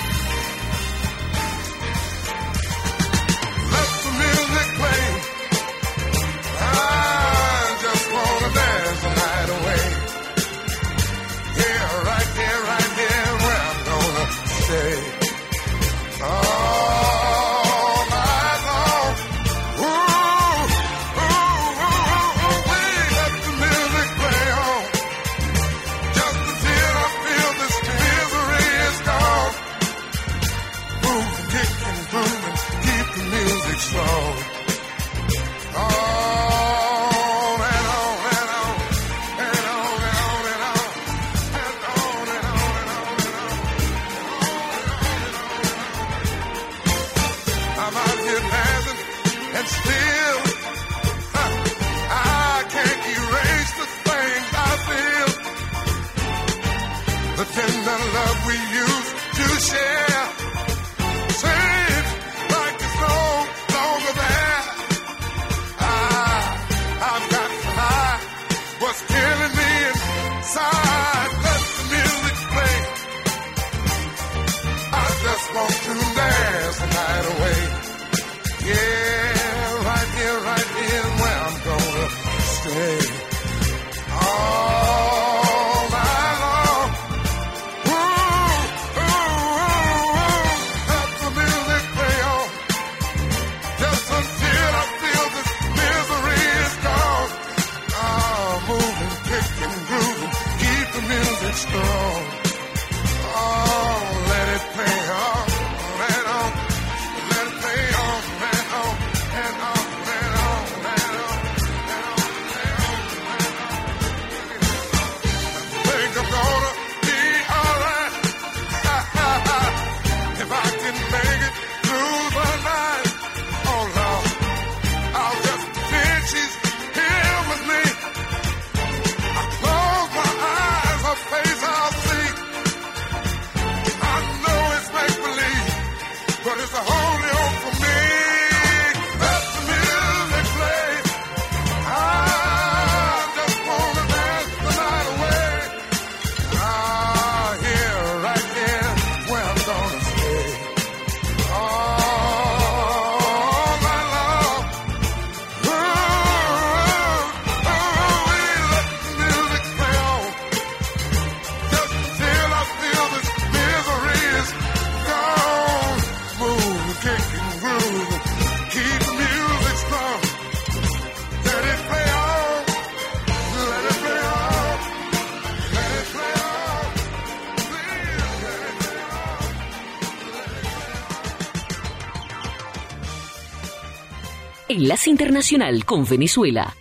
Enlace 184.86 185.10
Internacional 185.10 185.84
con 185.84 186.06
Venezuela. 186.06 186.76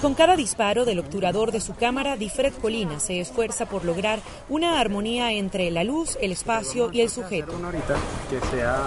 Con 0.00 0.14
cada 0.14 0.36
disparo 0.36 0.84
del 0.84 1.00
obturador 1.00 1.50
de 1.50 1.60
su 1.60 1.74
cámara, 1.74 2.16
Difred 2.16 2.52
Colina 2.62 3.00
se 3.00 3.18
esfuerza 3.18 3.66
por 3.66 3.84
lograr 3.84 4.20
una 4.48 4.78
armonía 4.78 5.32
entre 5.32 5.72
la 5.72 5.82
luz, 5.82 6.16
el 6.20 6.30
espacio 6.30 6.92
y 6.92 7.00
el 7.00 7.10
sujeto. 7.10 7.56
Una 7.56 7.70
horita 7.70 7.96
que 8.30 8.38
sea, 8.46 8.86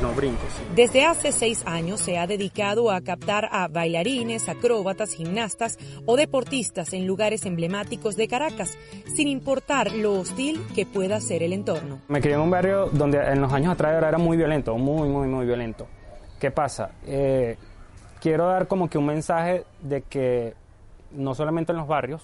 no. 0.00 0.12
Desde 0.74 1.04
hace 1.04 1.32
seis 1.32 1.62
años 1.66 2.00
se 2.00 2.18
ha 2.18 2.26
dedicado 2.26 2.90
a 2.90 3.00
captar 3.00 3.48
a 3.50 3.68
bailarines, 3.68 4.48
acróbatas, 4.48 5.12
gimnastas 5.12 5.78
o 6.06 6.16
deportistas 6.16 6.92
en 6.92 7.06
lugares 7.06 7.46
emblemáticos 7.46 8.16
de 8.16 8.28
Caracas, 8.28 8.76
sin 9.14 9.28
importar 9.28 9.92
lo 9.92 10.14
hostil 10.14 10.60
que 10.74 10.86
pueda 10.86 11.20
ser 11.20 11.42
el 11.42 11.52
entorno. 11.52 12.00
Me 12.08 12.20
crié 12.20 12.34
en 12.34 12.40
un 12.40 12.50
barrio 12.50 12.86
donde 12.92 13.18
en 13.18 13.40
los 13.40 13.52
años 13.52 13.72
atrás 13.72 14.02
era 14.02 14.18
muy 14.18 14.36
violento, 14.36 14.76
muy, 14.76 15.08
muy, 15.08 15.28
muy 15.28 15.46
violento. 15.46 15.86
¿Qué 16.38 16.50
pasa? 16.50 16.90
Eh, 17.06 17.56
quiero 18.20 18.46
dar 18.46 18.68
como 18.68 18.88
que 18.88 18.98
un 18.98 19.06
mensaje 19.06 19.64
de 19.82 20.02
que 20.02 20.54
no 21.12 21.34
solamente 21.34 21.72
en 21.72 21.78
los 21.78 21.88
barrios 21.88 22.22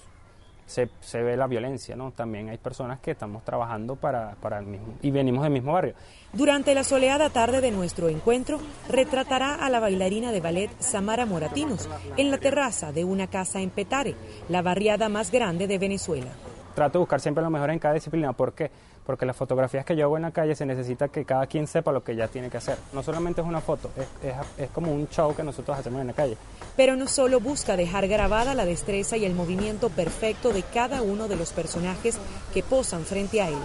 se, 0.65 0.89
se 0.99 1.21
ve 1.21 1.37
la 1.37 1.47
violencia, 1.47 1.95
¿no? 1.95 2.11
También 2.11 2.49
hay 2.49 2.57
personas 2.57 2.99
que 2.99 3.11
estamos 3.11 3.43
trabajando 3.43 3.95
para, 3.95 4.35
para 4.41 4.59
el 4.59 4.65
mismo, 4.65 4.95
y 5.01 5.11
venimos 5.11 5.43
del 5.43 5.53
mismo 5.53 5.73
barrio. 5.73 5.93
Durante 6.33 6.75
la 6.75 6.83
soleada 6.83 7.29
tarde 7.29 7.61
de 7.61 7.71
nuestro 7.71 8.09
encuentro, 8.09 8.59
retratará 8.89 9.55
a 9.55 9.69
la 9.69 9.79
bailarina 9.79 10.31
de 10.31 10.41
ballet 10.41 10.69
Samara 10.79 11.25
Moratinos 11.25 11.87
en 12.17 12.31
la 12.31 12.37
terraza 12.37 12.91
de 12.91 13.05
una 13.05 13.27
casa 13.27 13.61
en 13.61 13.69
Petare, 13.69 14.15
la 14.49 14.61
barriada 14.61 15.07
más 15.07 15.31
grande 15.31 15.67
de 15.67 15.77
Venezuela. 15.77 16.31
Trato 16.75 16.99
de 16.99 16.99
buscar 16.99 17.21
siempre 17.21 17.43
lo 17.43 17.49
mejor 17.49 17.71
en 17.71 17.79
cada 17.79 17.93
disciplina. 17.93 18.33
¿Por 18.33 18.53
qué? 18.53 18.69
Porque 19.05 19.25
las 19.25 19.35
fotografías 19.35 19.85
que 19.85 19.95
yo 19.95 20.05
hago 20.05 20.17
en 20.17 20.23
la 20.23 20.31
calle 20.31 20.55
se 20.55 20.65
necesita 20.65 21.07
que 21.07 21.25
cada 21.25 21.47
quien 21.47 21.67
sepa 21.67 21.91
lo 21.91 22.03
que 22.03 22.15
ya 22.15 22.27
tiene 22.27 22.49
que 22.49 22.57
hacer. 22.57 22.77
No 22.91 23.01
solamente 23.01 23.41
es 23.41 23.47
una 23.47 23.61
foto, 23.61 23.91
es, 23.95 24.29
es, 24.29 24.35
es 24.57 24.69
como 24.71 24.91
un 24.91 25.07
show 25.07 25.33
que 25.35 25.43
nosotros 25.43 25.77
hacemos 25.77 26.01
en 26.01 26.07
la 26.07 26.13
calle. 26.13 26.37
Pero 26.75 26.95
no 26.95 27.07
solo 27.07 27.39
busca 27.39 27.77
dejar 27.77 28.07
grabada 28.07 28.53
la 28.53 28.65
destreza 28.65 29.15
y 29.15 29.25
el 29.25 29.33
movimiento 29.33 29.89
perfecto 29.89 30.51
de 30.51 30.63
cada 30.63 31.01
uno 31.01 31.27
de 31.27 31.37
los 31.37 31.53
personajes 31.53 32.19
que 32.53 32.61
posan 32.61 33.03
frente 33.03 33.41
a 33.41 33.49
él. 33.49 33.57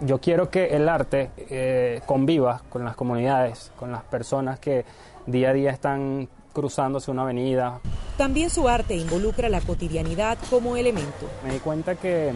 Yo 0.00 0.20
quiero 0.20 0.50
que 0.50 0.66
el 0.66 0.88
arte 0.88 1.30
eh, 1.38 2.00
conviva 2.06 2.62
con 2.68 2.84
las 2.84 2.96
comunidades, 2.96 3.70
con 3.78 3.92
las 3.92 4.02
personas 4.02 4.58
que 4.58 4.84
día 5.26 5.50
a 5.50 5.52
día 5.52 5.70
están 5.70 6.28
cruzándose 6.52 7.10
una 7.10 7.22
avenida. 7.22 7.80
También 8.16 8.50
su 8.50 8.68
arte 8.68 8.94
involucra 8.94 9.48
la 9.48 9.60
cotidianidad 9.60 10.38
como 10.50 10.76
elemento. 10.76 11.28
Me 11.44 11.52
di 11.54 11.58
cuenta 11.58 11.96
que, 11.96 12.32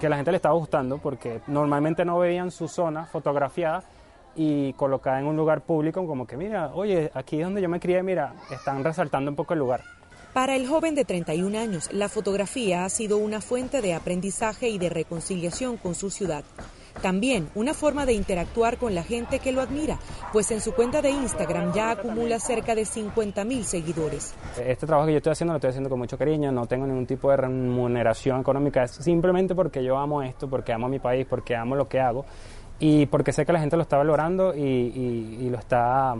que 0.00 0.08
la 0.08 0.16
gente 0.16 0.30
le 0.30 0.36
estaba 0.36 0.54
gustando 0.54 0.98
porque 0.98 1.40
normalmente 1.46 2.04
no 2.04 2.18
veían 2.18 2.50
su 2.50 2.68
zona 2.68 3.06
fotografiada 3.06 3.82
y 4.36 4.72
colocada 4.74 5.20
en 5.20 5.26
un 5.26 5.36
lugar 5.36 5.62
público 5.62 6.06
como 6.06 6.26
que 6.26 6.36
mira, 6.36 6.72
oye, 6.74 7.10
aquí 7.14 7.38
es 7.38 7.44
donde 7.44 7.62
yo 7.62 7.68
me 7.68 7.80
crié, 7.80 8.02
mira, 8.02 8.34
están 8.50 8.82
resaltando 8.82 9.30
un 9.30 9.36
poco 9.36 9.54
el 9.54 9.60
lugar. 9.60 9.82
Para 10.32 10.56
el 10.56 10.66
joven 10.66 10.96
de 10.96 11.04
31 11.04 11.56
años, 11.56 11.92
la 11.92 12.08
fotografía 12.08 12.84
ha 12.84 12.88
sido 12.88 13.18
una 13.18 13.40
fuente 13.40 13.80
de 13.80 13.94
aprendizaje 13.94 14.68
y 14.68 14.78
de 14.78 14.88
reconciliación 14.88 15.76
con 15.76 15.94
su 15.94 16.10
ciudad. 16.10 16.42
También 17.02 17.48
una 17.54 17.74
forma 17.74 18.06
de 18.06 18.12
interactuar 18.14 18.78
con 18.78 18.94
la 18.94 19.02
gente 19.02 19.38
que 19.38 19.52
lo 19.52 19.60
admira, 19.60 19.98
pues 20.32 20.50
en 20.50 20.60
su 20.60 20.72
cuenta 20.72 21.02
de 21.02 21.10
Instagram 21.10 21.72
ya 21.74 21.90
acumula 21.90 22.38
cerca 22.38 22.74
de 22.74 22.82
50.000 22.82 23.62
seguidores. 23.64 24.34
Este 24.64 24.86
trabajo 24.86 25.06
que 25.06 25.12
yo 25.12 25.18
estoy 25.18 25.32
haciendo 25.32 25.52
lo 25.52 25.56
estoy 25.58 25.70
haciendo 25.70 25.90
con 25.90 25.98
mucho 25.98 26.16
cariño, 26.16 26.50
no 26.52 26.66
tengo 26.66 26.86
ningún 26.86 27.06
tipo 27.06 27.30
de 27.30 27.36
remuneración 27.36 28.40
económica, 28.40 28.86
simplemente 28.88 29.54
porque 29.54 29.84
yo 29.84 29.98
amo 29.98 30.22
esto, 30.22 30.48
porque 30.48 30.72
amo 30.72 30.88
mi 30.88 30.98
país, 30.98 31.26
porque 31.28 31.54
amo 31.56 31.74
lo 31.76 31.88
que 31.88 32.00
hago 32.00 32.24
y 32.78 33.06
porque 33.06 33.32
sé 33.32 33.44
que 33.44 33.52
la 33.52 33.60
gente 33.60 33.76
lo 33.76 33.82
está 33.82 33.96
valorando 33.98 34.54
y, 34.54 34.60
y- 34.62 35.38
y 35.42 35.50
lo 35.50 35.58
está 35.58 36.14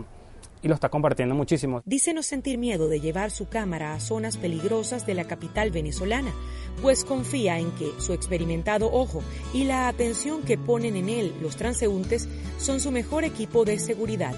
y 0.65 0.67
lo 0.67 0.73
está 0.73 0.89
compartiendo 0.89 1.35
muchísimo. 1.35 1.83
Dice 1.85 2.11
no 2.11 2.23
sentir 2.23 2.57
miedo 2.57 2.87
de 2.89 2.99
llevar 2.99 3.29
su 3.29 3.47
cámara 3.47 3.93
a 3.93 3.99
zonas 3.99 4.35
peligrosas 4.35 5.05
de 5.05 5.13
la 5.13 5.25
capital 5.25 5.69
venezolana, 5.69 6.33
pues 6.81 7.05
confía 7.05 7.59
en 7.59 7.69
que 7.73 7.91
su 7.99 8.13
experimentado 8.13 8.91
ojo 8.91 9.21
y 9.53 9.65
la 9.65 9.87
atención 9.87 10.41
que 10.41 10.57
ponen 10.57 10.95
en 10.95 11.09
él 11.09 11.35
los 11.39 11.55
transeúntes 11.55 12.27
son 12.57 12.79
su 12.79 12.91
mejor 12.91 13.25
equipo 13.25 13.63
de 13.63 13.77
seguridad. 13.77 14.33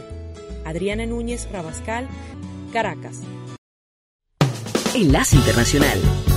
Adriana 0.66 1.06
Núñez 1.06 1.50
Rabascal, 1.50 2.10
Caracas. 2.74 3.22
Enlace 4.94 5.38
Internacional. 5.38 6.37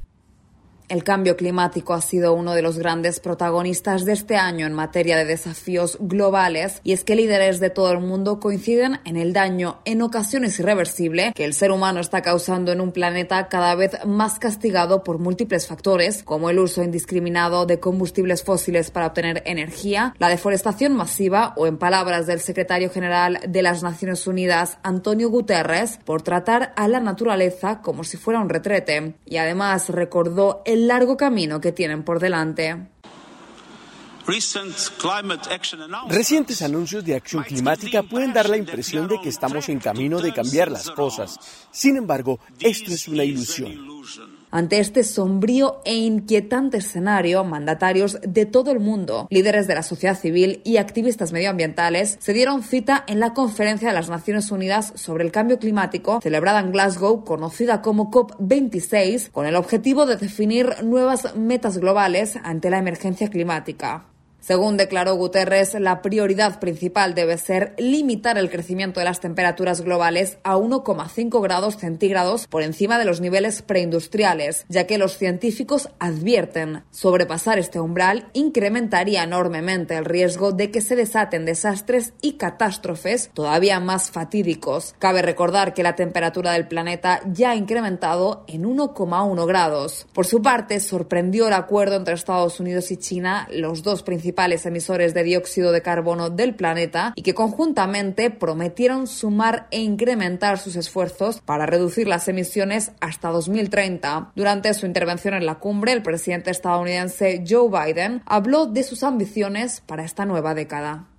El 0.91 1.05
cambio 1.05 1.37
climático 1.37 1.93
ha 1.93 2.01
sido 2.01 2.33
uno 2.33 2.53
de 2.53 2.61
los 2.61 2.77
grandes 2.77 3.21
protagonistas 3.21 4.03
de 4.03 4.11
este 4.11 4.35
año 4.35 4.67
en 4.67 4.73
materia 4.73 5.15
de 5.15 5.23
desafíos 5.23 5.97
globales 6.01 6.81
y 6.83 6.91
es 6.91 7.05
que 7.05 7.15
líderes 7.15 7.61
de 7.61 7.69
todo 7.69 7.93
el 7.93 8.01
mundo 8.01 8.41
coinciden 8.41 8.99
en 9.05 9.15
el 9.15 9.31
daño, 9.31 9.79
en 9.85 10.01
ocasiones 10.01 10.59
irreversible, 10.59 11.31
que 11.33 11.45
el 11.45 11.53
ser 11.53 11.71
humano 11.71 12.01
está 12.01 12.21
causando 12.21 12.73
en 12.73 12.81
un 12.81 12.91
planeta 12.91 13.47
cada 13.47 13.73
vez 13.75 14.05
más 14.05 14.37
castigado 14.37 15.01
por 15.01 15.17
múltiples 15.17 15.65
factores, 15.65 16.23
como 16.23 16.49
el 16.49 16.59
uso 16.59 16.83
indiscriminado 16.83 17.65
de 17.65 17.79
combustibles 17.79 18.43
fósiles 18.43 18.91
para 18.91 19.07
obtener 19.07 19.43
energía, 19.45 20.13
la 20.19 20.27
deforestación 20.27 20.93
masiva 20.93 21.53
o, 21.55 21.67
en 21.67 21.77
palabras 21.77 22.27
del 22.27 22.41
secretario 22.41 22.89
general 22.89 23.39
de 23.47 23.61
las 23.61 23.81
Naciones 23.81 24.27
Unidas, 24.27 24.77
Antonio 24.83 25.29
Guterres, 25.29 26.01
por 26.03 26.21
tratar 26.21 26.73
a 26.75 26.89
la 26.89 26.99
naturaleza 26.99 27.79
como 27.81 28.03
si 28.03 28.17
fuera 28.17 28.41
un 28.41 28.49
retrete. 28.49 29.15
Y 29.25 29.37
además 29.37 29.87
recordó 29.87 30.63
el 30.65 30.80
largo 30.87 31.17
camino 31.17 31.59
que 31.61 31.71
tienen 31.71 32.03
por 32.03 32.19
delante. 32.19 32.77
Recientes 36.09 36.61
anuncios 36.61 37.03
de 37.03 37.15
acción 37.15 37.43
climática 37.43 38.03
pueden 38.03 38.33
dar 38.33 38.49
la 38.49 38.57
impresión 38.57 39.07
de 39.07 39.19
que 39.19 39.29
estamos 39.29 39.67
en 39.69 39.79
camino 39.79 40.21
de 40.21 40.33
cambiar 40.33 40.71
las 40.71 40.89
cosas. 40.91 41.39
Sin 41.71 41.97
embargo, 41.97 42.39
esto 42.59 42.91
es 42.91 43.07
una 43.07 43.23
ilusión. 43.23 44.01
Ante 44.51 44.79
este 44.79 45.05
sombrío 45.05 45.81
e 45.85 45.95
inquietante 45.95 46.77
escenario, 46.77 47.45
mandatarios 47.45 48.19
de 48.21 48.45
todo 48.45 48.71
el 48.71 48.81
mundo, 48.81 49.27
líderes 49.29 49.65
de 49.65 49.75
la 49.75 49.81
sociedad 49.81 50.19
civil 50.19 50.61
y 50.65 50.75
activistas 50.75 51.31
medioambientales 51.31 52.17
se 52.19 52.33
dieron 52.33 52.61
cita 52.61 53.05
en 53.07 53.21
la 53.21 53.33
Conferencia 53.33 53.87
de 53.87 53.93
las 53.93 54.09
Naciones 54.09 54.51
Unidas 54.51 54.91
sobre 54.95 55.23
el 55.23 55.31
Cambio 55.31 55.57
Climático, 55.57 56.19
celebrada 56.21 56.59
en 56.59 56.73
Glasgow, 56.73 57.23
conocida 57.23 57.81
como 57.81 58.11
COP26, 58.11 59.31
con 59.31 59.45
el 59.45 59.55
objetivo 59.55 60.05
de 60.05 60.17
definir 60.17 60.83
nuevas 60.83 61.33
metas 61.35 61.77
globales 61.77 62.37
ante 62.43 62.69
la 62.69 62.79
emergencia 62.79 63.29
climática. 63.29 64.10
Según 64.41 64.75
declaró 64.75 65.13
Guterres, 65.13 65.75
la 65.75 66.01
prioridad 66.01 66.59
principal 66.59 67.13
debe 67.13 67.37
ser 67.37 67.75
limitar 67.77 68.39
el 68.39 68.49
crecimiento 68.49 68.99
de 68.99 69.05
las 69.05 69.19
temperaturas 69.19 69.81
globales 69.81 70.39
a 70.43 70.57
1,5 70.57 71.41
grados 71.43 71.77
centígrados 71.77 72.47
por 72.47 72.63
encima 72.63 72.97
de 72.97 73.05
los 73.05 73.21
niveles 73.21 73.61
preindustriales, 73.61 74.65
ya 74.67 74.87
que 74.87 74.97
los 74.97 75.15
científicos 75.15 75.89
advierten 75.99 76.83
sobrepasar 76.89 77.59
este 77.59 77.79
umbral 77.79 78.29
incrementaría 78.33 79.21
enormemente 79.21 79.95
el 79.95 80.05
riesgo 80.05 80.51
de 80.51 80.71
que 80.71 80.81
se 80.81 80.95
desaten 80.95 81.45
desastres 81.45 82.13
y 82.19 82.33
catástrofes 82.33 83.29
todavía 83.35 83.79
más 83.79 84.09
fatídicos. 84.09 84.95
Cabe 84.97 85.21
recordar 85.21 85.75
que 85.75 85.83
la 85.83 85.95
temperatura 85.95 86.53
del 86.53 86.67
planeta 86.67 87.21
ya 87.31 87.51
ha 87.51 87.55
incrementado 87.55 88.43
en 88.47 88.63
1,1 88.63 89.45
grados. 89.45 90.07
Por 90.13 90.25
su 90.25 90.41
parte, 90.41 90.79
sorprendió 90.79 91.45
el 91.45 91.53
acuerdo 91.53 91.95
entre 91.95 92.15
Estados 92.15 92.59
Unidos 92.59 92.89
y 92.89 92.97
China, 92.97 93.47
los 93.51 93.83
dos 93.83 94.01
principales 94.01 94.30
principales 94.31 94.65
emisores 94.65 95.13
de 95.13 95.23
dióxido 95.23 95.73
de 95.73 95.81
carbono 95.81 96.29
del 96.29 96.55
planeta 96.55 97.11
y 97.17 97.21
que 97.21 97.33
conjuntamente 97.33 98.29
prometieron 98.29 99.05
sumar 99.05 99.67
e 99.71 99.81
incrementar 99.81 100.57
sus 100.57 100.77
esfuerzos 100.77 101.41
para 101.41 101.65
reducir 101.65 102.07
las 102.07 102.29
emisiones 102.29 102.93
hasta 103.01 103.27
2030. 103.27 104.31
Durante 104.33 104.73
su 104.73 104.85
intervención 104.85 105.33
en 105.33 105.45
la 105.45 105.55
cumbre, 105.55 105.91
el 105.91 106.01
presidente 106.01 106.49
estadounidense 106.49 107.43
Joe 107.45 107.67
Biden 107.69 108.21
habló 108.25 108.67
de 108.67 108.83
sus 108.83 109.03
ambiciones 109.03 109.81
para 109.85 110.05
esta 110.05 110.23
nueva 110.23 110.53
década. 110.53 111.10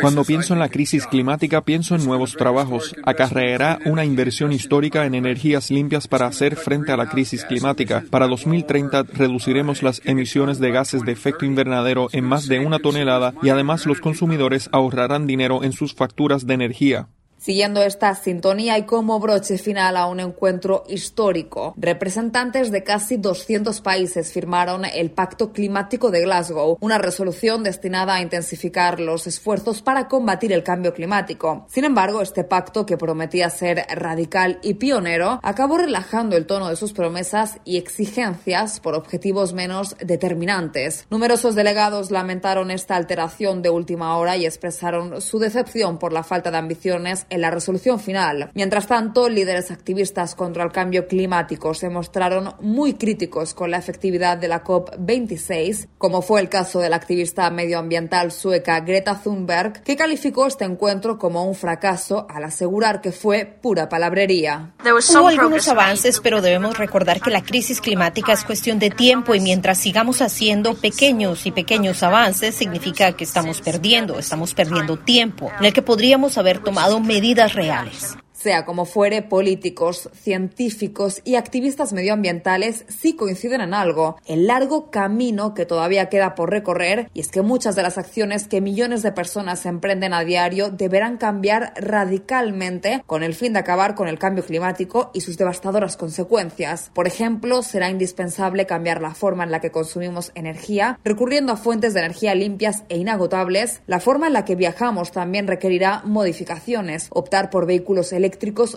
Cuando 0.00 0.24
pienso 0.24 0.52
en 0.52 0.60
la 0.60 0.68
crisis 0.68 1.06
climática, 1.06 1.60
pienso 1.60 1.94
en 1.94 2.04
nuevos 2.04 2.34
trabajos. 2.36 2.94
Acarreará 3.04 3.78
una 3.84 4.04
inversión 4.04 4.52
histórica 4.52 5.06
en 5.06 5.14
energías 5.14 5.70
limpias 5.70 6.08
para 6.08 6.26
hacer 6.26 6.56
frente 6.56 6.92
a 6.92 6.96
la 6.96 7.08
crisis 7.08 7.44
climática. 7.44 8.04
Para 8.10 8.26
2030 8.26 9.04
reduciremos 9.14 9.82
las 9.82 10.02
emisiones 10.04 10.58
de 10.58 10.72
gases 10.72 11.02
de 11.02 11.12
efecto 11.12 11.44
invernadero 11.44 12.08
en 12.12 12.24
más 12.24 12.48
de 12.48 12.58
una 12.58 12.80
tonelada 12.80 13.32
y 13.42 13.50
además 13.50 13.86
los 13.86 14.00
consumidores 14.00 14.68
ahorrarán 14.72 15.26
dinero 15.26 15.62
en 15.62 15.72
sus 15.72 15.94
facturas 15.94 16.46
de 16.46 16.54
energía. 16.54 17.08
Siguiendo 17.42 17.82
esta 17.82 18.14
sintonía 18.14 18.78
y 18.78 18.84
como 18.84 19.18
broche 19.18 19.58
final 19.58 19.96
a 19.96 20.06
un 20.06 20.20
encuentro 20.20 20.84
histórico, 20.86 21.74
representantes 21.76 22.70
de 22.70 22.84
casi 22.84 23.16
200 23.16 23.80
países 23.80 24.32
firmaron 24.32 24.84
el 24.84 25.10
Pacto 25.10 25.50
Climático 25.50 26.12
de 26.12 26.20
Glasgow, 26.20 26.78
una 26.78 26.98
resolución 26.98 27.64
destinada 27.64 28.14
a 28.14 28.22
intensificar 28.22 29.00
los 29.00 29.26
esfuerzos 29.26 29.82
para 29.82 30.06
combatir 30.06 30.52
el 30.52 30.62
cambio 30.62 30.94
climático. 30.94 31.66
Sin 31.68 31.82
embargo, 31.82 32.22
este 32.22 32.44
pacto, 32.44 32.86
que 32.86 32.96
prometía 32.96 33.50
ser 33.50 33.86
radical 33.92 34.60
y 34.62 34.74
pionero, 34.74 35.40
acabó 35.42 35.78
relajando 35.78 36.36
el 36.36 36.46
tono 36.46 36.68
de 36.68 36.76
sus 36.76 36.92
promesas 36.92 37.58
y 37.64 37.76
exigencias 37.76 38.78
por 38.78 38.94
objetivos 38.94 39.52
menos 39.52 39.96
determinantes. 39.98 41.06
Numerosos 41.10 41.56
delegados 41.56 42.12
lamentaron 42.12 42.70
esta 42.70 42.94
alteración 42.94 43.62
de 43.62 43.70
última 43.70 44.16
hora 44.16 44.36
y 44.36 44.46
expresaron 44.46 45.20
su 45.20 45.40
decepción 45.40 45.98
por 45.98 46.12
la 46.12 46.22
falta 46.22 46.52
de 46.52 46.58
ambiciones 46.58 47.26
en 47.32 47.40
la 47.40 47.50
resolución 47.50 47.98
final. 47.98 48.50
Mientras 48.54 48.86
tanto, 48.86 49.28
líderes 49.28 49.70
activistas 49.70 50.34
contra 50.34 50.64
el 50.64 50.70
cambio 50.70 51.06
climático 51.06 51.72
se 51.72 51.88
mostraron 51.88 52.54
muy 52.60 52.94
críticos 52.94 53.54
con 53.54 53.70
la 53.70 53.78
efectividad 53.78 54.36
de 54.36 54.48
la 54.48 54.62
COP26, 54.62 55.88
como 55.96 56.20
fue 56.20 56.42
el 56.42 56.50
caso 56.50 56.80
de 56.80 56.90
la 56.90 56.96
activista 56.96 57.50
medioambiental 57.50 58.32
sueca 58.32 58.80
Greta 58.80 59.18
Thunberg, 59.22 59.82
que 59.82 59.96
calificó 59.96 60.46
este 60.46 60.64
encuentro 60.64 61.18
como 61.18 61.44
un 61.44 61.54
fracaso 61.54 62.26
al 62.28 62.44
asegurar 62.44 63.00
que 63.00 63.12
fue 63.12 63.46
pura 63.46 63.88
palabrería. 63.88 64.74
Hubo 64.84 65.28
algunos 65.28 65.68
avances, 65.68 66.20
pero 66.20 66.42
debemos 66.42 66.76
recordar 66.76 67.22
que 67.22 67.30
la 67.30 67.42
crisis 67.42 67.80
climática 67.80 68.34
es 68.34 68.44
cuestión 68.44 68.78
de 68.78 68.90
tiempo 68.90 69.34
y 69.34 69.40
mientras 69.40 69.78
sigamos 69.78 70.20
haciendo 70.20 70.74
pequeños 70.74 71.46
y 71.46 71.50
pequeños 71.50 72.02
avances, 72.02 72.54
significa 72.54 73.12
que 73.12 73.24
estamos 73.24 73.62
perdiendo, 73.62 74.18
estamos 74.18 74.52
perdiendo 74.52 74.98
tiempo 74.98 75.50
en 75.58 75.64
el 75.64 75.72
que 75.72 75.82
podríamos 75.82 76.36
haber 76.36 76.58
tomado 76.58 77.00
medidas 77.00 77.21
medidas 77.22 77.54
reales. 77.54 78.18
Sea 78.42 78.64
como 78.64 78.86
fuere, 78.86 79.22
políticos, 79.22 80.10
científicos 80.14 81.20
y 81.22 81.36
activistas 81.36 81.92
medioambientales 81.92 82.84
sí 82.88 83.14
coinciden 83.14 83.60
en 83.60 83.72
algo, 83.72 84.16
el 84.26 84.48
largo 84.48 84.90
camino 84.90 85.54
que 85.54 85.64
todavía 85.64 86.08
queda 86.08 86.34
por 86.34 86.50
recorrer, 86.50 87.08
y 87.14 87.20
es 87.20 87.28
que 87.28 87.42
muchas 87.42 87.76
de 87.76 87.84
las 87.84 87.98
acciones 87.98 88.48
que 88.48 88.60
millones 88.60 89.04
de 89.04 89.12
personas 89.12 89.64
emprenden 89.64 90.12
a 90.12 90.24
diario 90.24 90.70
deberán 90.70 91.18
cambiar 91.18 91.72
radicalmente 91.76 93.04
con 93.06 93.22
el 93.22 93.36
fin 93.36 93.52
de 93.52 93.60
acabar 93.60 93.94
con 93.94 94.08
el 94.08 94.18
cambio 94.18 94.44
climático 94.44 95.12
y 95.14 95.20
sus 95.20 95.38
devastadoras 95.38 95.96
consecuencias. 95.96 96.90
Por 96.94 97.06
ejemplo, 97.06 97.62
será 97.62 97.90
indispensable 97.90 98.66
cambiar 98.66 99.00
la 99.00 99.14
forma 99.14 99.44
en 99.44 99.52
la 99.52 99.60
que 99.60 99.70
consumimos 99.70 100.32
energía, 100.34 100.98
recurriendo 101.04 101.52
a 101.52 101.56
fuentes 101.56 101.94
de 101.94 102.00
energía 102.00 102.34
limpias 102.34 102.82
e 102.88 102.96
inagotables. 102.96 103.82
La 103.86 104.00
forma 104.00 104.26
en 104.26 104.32
la 104.32 104.44
que 104.44 104.56
viajamos 104.56 105.12
también 105.12 105.46
requerirá 105.46 106.02
modificaciones, 106.04 107.06
optar 107.10 107.48
por 107.48 107.66
vehículos 107.66 108.12
eléctricos 108.12 108.31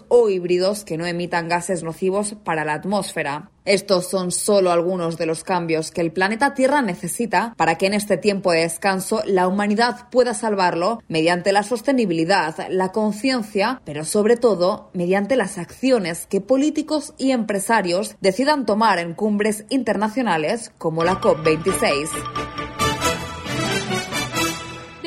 o 0.07 0.29
híbridos 0.29 0.83
que 0.83 0.97
no 0.97 1.05
emitan 1.05 1.47
gases 1.47 1.83
nocivos 1.83 2.35
para 2.43 2.65
la 2.65 2.73
atmósfera. 2.73 3.51
Estos 3.65 4.09
son 4.09 4.31
solo 4.31 4.71
algunos 4.71 5.17
de 5.17 5.25
los 5.25 5.43
cambios 5.43 5.89
que 5.89 6.01
el 6.01 6.11
planeta 6.11 6.53
Tierra 6.53 6.81
necesita 6.81 7.55
para 7.57 7.75
que 7.75 7.87
en 7.87 7.93
este 7.93 8.17
tiempo 8.17 8.51
de 8.51 8.61
descanso 8.61 9.23
la 9.25 9.47
humanidad 9.47 10.09
pueda 10.11 10.33
salvarlo 10.33 11.01
mediante 11.07 11.51
la 11.51 11.63
sostenibilidad, 11.63 12.55
la 12.69 12.91
conciencia, 12.91 13.81
pero 13.83 14.05
sobre 14.05 14.37
todo 14.37 14.91
mediante 14.93 15.35
las 15.35 15.57
acciones 15.57 16.27
que 16.27 16.41
políticos 16.41 17.13
y 17.17 17.31
empresarios 17.31 18.15
decidan 18.21 18.65
tomar 18.65 18.99
en 18.99 19.15
cumbres 19.15 19.65
internacionales 19.69 20.71
como 20.77 21.03
la 21.03 21.19
COP26. 21.19 22.94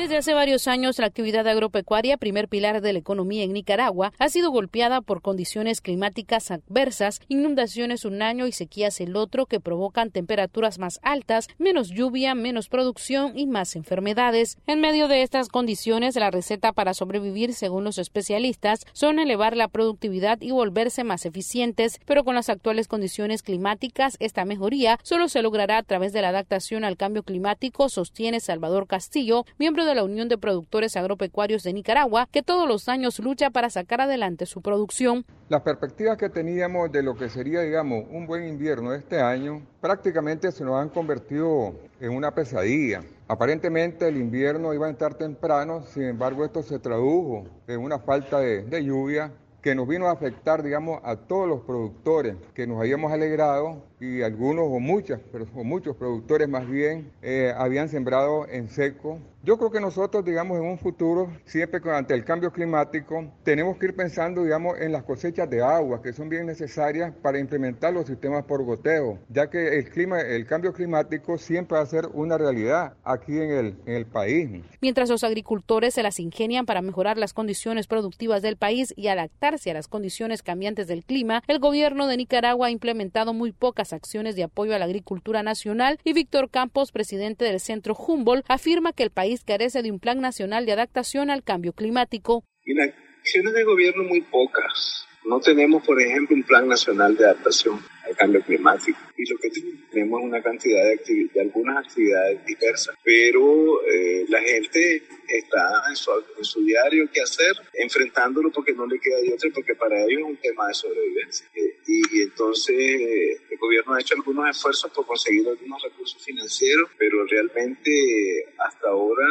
Desde 0.09 0.17
hace 0.17 0.33
varios 0.33 0.67
años, 0.67 0.97
la 0.97 1.05
actividad 1.05 1.47
agropecuaria, 1.47 2.17
primer 2.17 2.47
pilar 2.47 2.81
de 2.81 2.93
la 2.93 2.97
economía 2.97 3.43
en 3.43 3.53
Nicaragua, 3.53 4.11
ha 4.17 4.29
sido 4.29 4.49
golpeada 4.49 5.01
por 5.01 5.21
condiciones 5.21 5.81
climáticas 5.81 6.49
adversas, 6.49 7.21
inundaciones 7.27 8.05
un 8.05 8.23
año 8.23 8.47
y 8.47 8.51
sequías 8.51 9.01
el 9.01 9.15
otro, 9.15 9.45
que 9.45 9.59
provocan 9.59 10.09
temperaturas 10.09 10.79
más 10.79 10.99
altas, 11.03 11.47
menos 11.59 11.89
lluvia, 11.89 12.33
menos 12.33 12.69
producción 12.69 13.37
y 13.37 13.45
más 13.45 13.75
enfermedades. 13.75 14.57
En 14.65 14.81
medio 14.81 15.07
de 15.07 15.21
estas 15.21 15.47
condiciones, 15.47 16.15
la 16.15 16.31
receta 16.31 16.73
para 16.73 16.95
sobrevivir, 16.95 17.53
según 17.53 17.83
los 17.83 17.99
especialistas, 17.99 18.87
son 18.93 19.19
elevar 19.19 19.55
la 19.55 19.67
productividad 19.67 20.41
y 20.41 20.49
volverse 20.49 21.03
más 21.03 21.27
eficientes, 21.27 21.99
pero 22.07 22.23
con 22.23 22.33
las 22.33 22.49
actuales 22.49 22.87
condiciones 22.87 23.43
climáticas, 23.43 24.17
esta 24.19 24.43
mejoría 24.43 24.97
solo 25.03 25.29
se 25.29 25.43
logrará 25.43 25.77
a 25.77 25.83
través 25.83 26.13
de 26.13 26.23
la 26.23 26.29
adaptación 26.29 26.83
al 26.83 26.97
cambio 26.97 27.21
climático, 27.21 27.89
sostiene 27.89 28.39
Salvador 28.39 28.87
Castillo, 28.87 29.45
miembro 29.59 29.85
de 29.85 29.98
la 29.99 30.05
Unión 30.05 30.29
de 30.29 30.37
Productores 30.37 30.95
Agropecuarios 30.95 31.63
de 31.63 31.73
Nicaragua, 31.73 32.29
que 32.31 32.41
todos 32.41 32.65
los 32.69 32.87
años 32.87 33.19
lucha 33.19 33.49
para 33.49 33.69
sacar 33.69 33.99
adelante 33.99 34.45
su 34.45 34.61
producción. 34.61 35.25
Las 35.49 35.61
perspectivas 35.61 36.17
que 36.17 36.29
teníamos 36.29 36.89
de 36.89 37.03
lo 37.03 37.15
que 37.15 37.27
sería, 37.27 37.59
digamos, 37.59 38.05
un 38.09 38.25
buen 38.25 38.47
invierno 38.47 38.93
este 38.93 39.19
año, 39.19 39.61
prácticamente 39.81 40.53
se 40.53 40.63
nos 40.63 40.81
han 40.81 40.87
convertido 40.87 41.73
en 41.99 42.11
una 42.11 42.33
pesadilla. 42.33 43.03
Aparentemente 43.27 44.07
el 44.07 44.15
invierno 44.15 44.73
iba 44.73 44.87
a 44.87 44.89
estar 44.89 45.15
temprano, 45.15 45.83
sin 45.83 46.03
embargo 46.03 46.45
esto 46.45 46.63
se 46.63 46.79
tradujo 46.79 47.43
en 47.67 47.81
una 47.81 47.99
falta 47.99 48.39
de, 48.39 48.63
de 48.63 48.85
lluvia 48.85 49.33
que 49.61 49.75
nos 49.75 49.87
vino 49.87 50.07
a 50.07 50.11
afectar, 50.11 50.63
digamos, 50.63 50.99
a 51.03 51.15
todos 51.15 51.47
los 51.47 51.61
productores 51.61 52.35
que 52.53 52.67
nos 52.67 52.79
habíamos 52.79 53.11
alegrado 53.11 53.83
y 53.99 54.21
algunos 54.21 54.65
o 54.69 54.79
muchas, 54.79 55.19
pero 55.31 55.45
o 55.53 55.63
muchos 55.63 55.95
productores 55.95 56.47
más 56.47 56.67
bien 56.69 57.11
eh, 57.21 57.53
habían 57.57 57.89
sembrado 57.89 58.47
en 58.47 58.69
seco. 58.69 59.19
Yo 59.43 59.57
creo 59.57 59.71
que 59.71 59.79
nosotros, 59.79 60.25
digamos, 60.25 60.57
en 60.57 60.65
un 60.65 60.77
futuro, 60.77 61.31
siempre 61.45 61.79
ante 61.91 62.13
el 62.13 62.25
cambio 62.25 62.51
climático, 62.51 63.31
tenemos 63.43 63.77
que 63.77 63.87
ir 63.87 63.95
pensando, 63.95 64.43
digamos, 64.43 64.79
en 64.79 64.91
las 64.91 65.03
cosechas 65.03 65.49
de 65.49 65.61
agua, 65.61 66.01
que 66.01 66.11
son 66.11 66.27
bien 66.27 66.45
necesarias 66.45 67.13
para 67.21 67.39
implementar 67.39 67.93
los 67.93 68.05
sistemas 68.05 68.43
por 68.43 68.63
goteo, 68.63 69.17
ya 69.29 69.49
que 69.49 69.77
el 69.77 69.89
clima, 69.89 70.19
el 70.19 70.45
cambio 70.45 70.73
climático 70.73 71.37
siempre 71.37 71.77
va 71.77 71.83
a 71.83 71.85
ser 71.85 72.07
una 72.13 72.37
realidad 72.37 72.93
aquí 73.03 73.37
en 73.37 73.51
el, 73.51 73.75
en 73.85 73.95
el 73.95 74.05
país. 74.05 74.61
Mientras 74.81 75.09
los 75.09 75.23
agricultores 75.23 75.93
se 75.93 76.03
las 76.03 76.19
ingenian 76.19 76.65
para 76.65 76.81
mejorar 76.81 77.17
las 77.17 77.33
condiciones 77.33 77.87
productivas 77.87 78.41
del 78.41 78.57
país 78.57 78.93
y 78.97 79.07
adaptarse 79.49 79.71
a 79.71 79.73
las 79.73 79.87
condiciones 79.87 80.43
cambiantes 80.43 80.87
del 80.87 81.03
clima, 81.03 81.41
el 81.47 81.59
gobierno 81.59 82.07
de 82.07 82.17
Nicaragua 82.17 82.67
ha 82.67 82.71
implementado 82.71 83.33
muy 83.33 83.51
pocas 83.51 83.93
acciones 83.93 84.35
de 84.35 84.43
apoyo 84.43 84.75
a 84.75 84.79
la 84.79 84.85
agricultura 84.85 85.41
nacional 85.41 85.97
y 86.03 86.13
Víctor 86.13 86.51
Campos, 86.51 86.91
presidente 86.91 87.45
del 87.45 87.59
Centro 87.59 87.95
Humboldt, 87.95 88.45
afirma 88.47 88.93
que 88.93 89.03
el 89.03 89.09
país 89.09 89.43
carece 89.43 89.81
de 89.81 89.91
un 89.91 89.99
plan 89.99 90.21
nacional 90.21 90.65
de 90.65 90.73
adaptación 90.73 91.31
al 91.31 91.43
cambio 91.43 91.73
climático. 91.73 92.43
Y 92.63 92.75
las 92.75 92.89
acciones 93.21 93.53
gobierno 93.65 94.03
muy 94.03 94.21
pocas. 94.21 95.08
No 95.25 95.39
tenemos, 95.39 95.85
por 95.85 96.01
ejemplo, 96.01 96.35
un 96.35 96.43
plan 96.43 96.67
nacional 96.67 97.15
de 97.15 97.25
adaptación 97.25 97.79
al 98.05 98.15
cambio 98.15 98.41
climático. 98.41 98.97
Y 99.17 99.29
lo 99.29 99.37
que 99.37 99.49
tenemos 99.91 100.21
es 100.21 100.25
una 100.25 100.41
cantidad 100.41 100.83
de, 100.83 100.97
activi- 100.97 101.31
de 101.31 101.41
algunas 101.41 101.85
actividades 101.85 102.45
diversas. 102.45 102.95
Pero 103.03 103.85
eh, 103.85 104.25
la 104.29 104.41
gente 104.41 105.03
está 105.27 105.83
en 105.89 105.95
su, 105.95 106.63
diario 106.63 107.09
que 107.11 107.21
hacer, 107.21 107.53
enfrentándolo 107.73 108.51
porque 108.51 108.73
no 108.73 108.87
le 108.87 108.99
queda 108.99 109.17
de 109.21 109.33
otra, 109.33 109.49
porque 109.53 109.75
para 109.75 110.01
ellos 110.03 110.19
es 110.21 110.25
un 110.25 110.37
tema 110.37 110.67
de 110.67 110.73
sobrevivencia. 110.73 111.47
Eh, 111.53 111.77
y, 111.85 112.21
entonces 112.21 112.75
eh, 112.77 113.37
el 113.51 113.57
gobierno 113.57 113.93
ha 113.93 114.01
hecho 114.01 114.15
algunos 114.15 114.49
esfuerzos 114.49 114.89
por 114.91 115.05
conseguir 115.05 115.47
algunos 115.47 115.83
recursos 115.83 116.23
financieros, 116.23 116.89
pero 116.97 117.25
realmente 117.25 118.45
hasta 118.57 118.87
ahora 118.87 119.27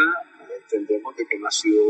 entendemos 0.60 1.16
de 1.16 1.26
que 1.26 1.38
no 1.38 1.48
ha 1.48 1.50
sido 1.50 1.82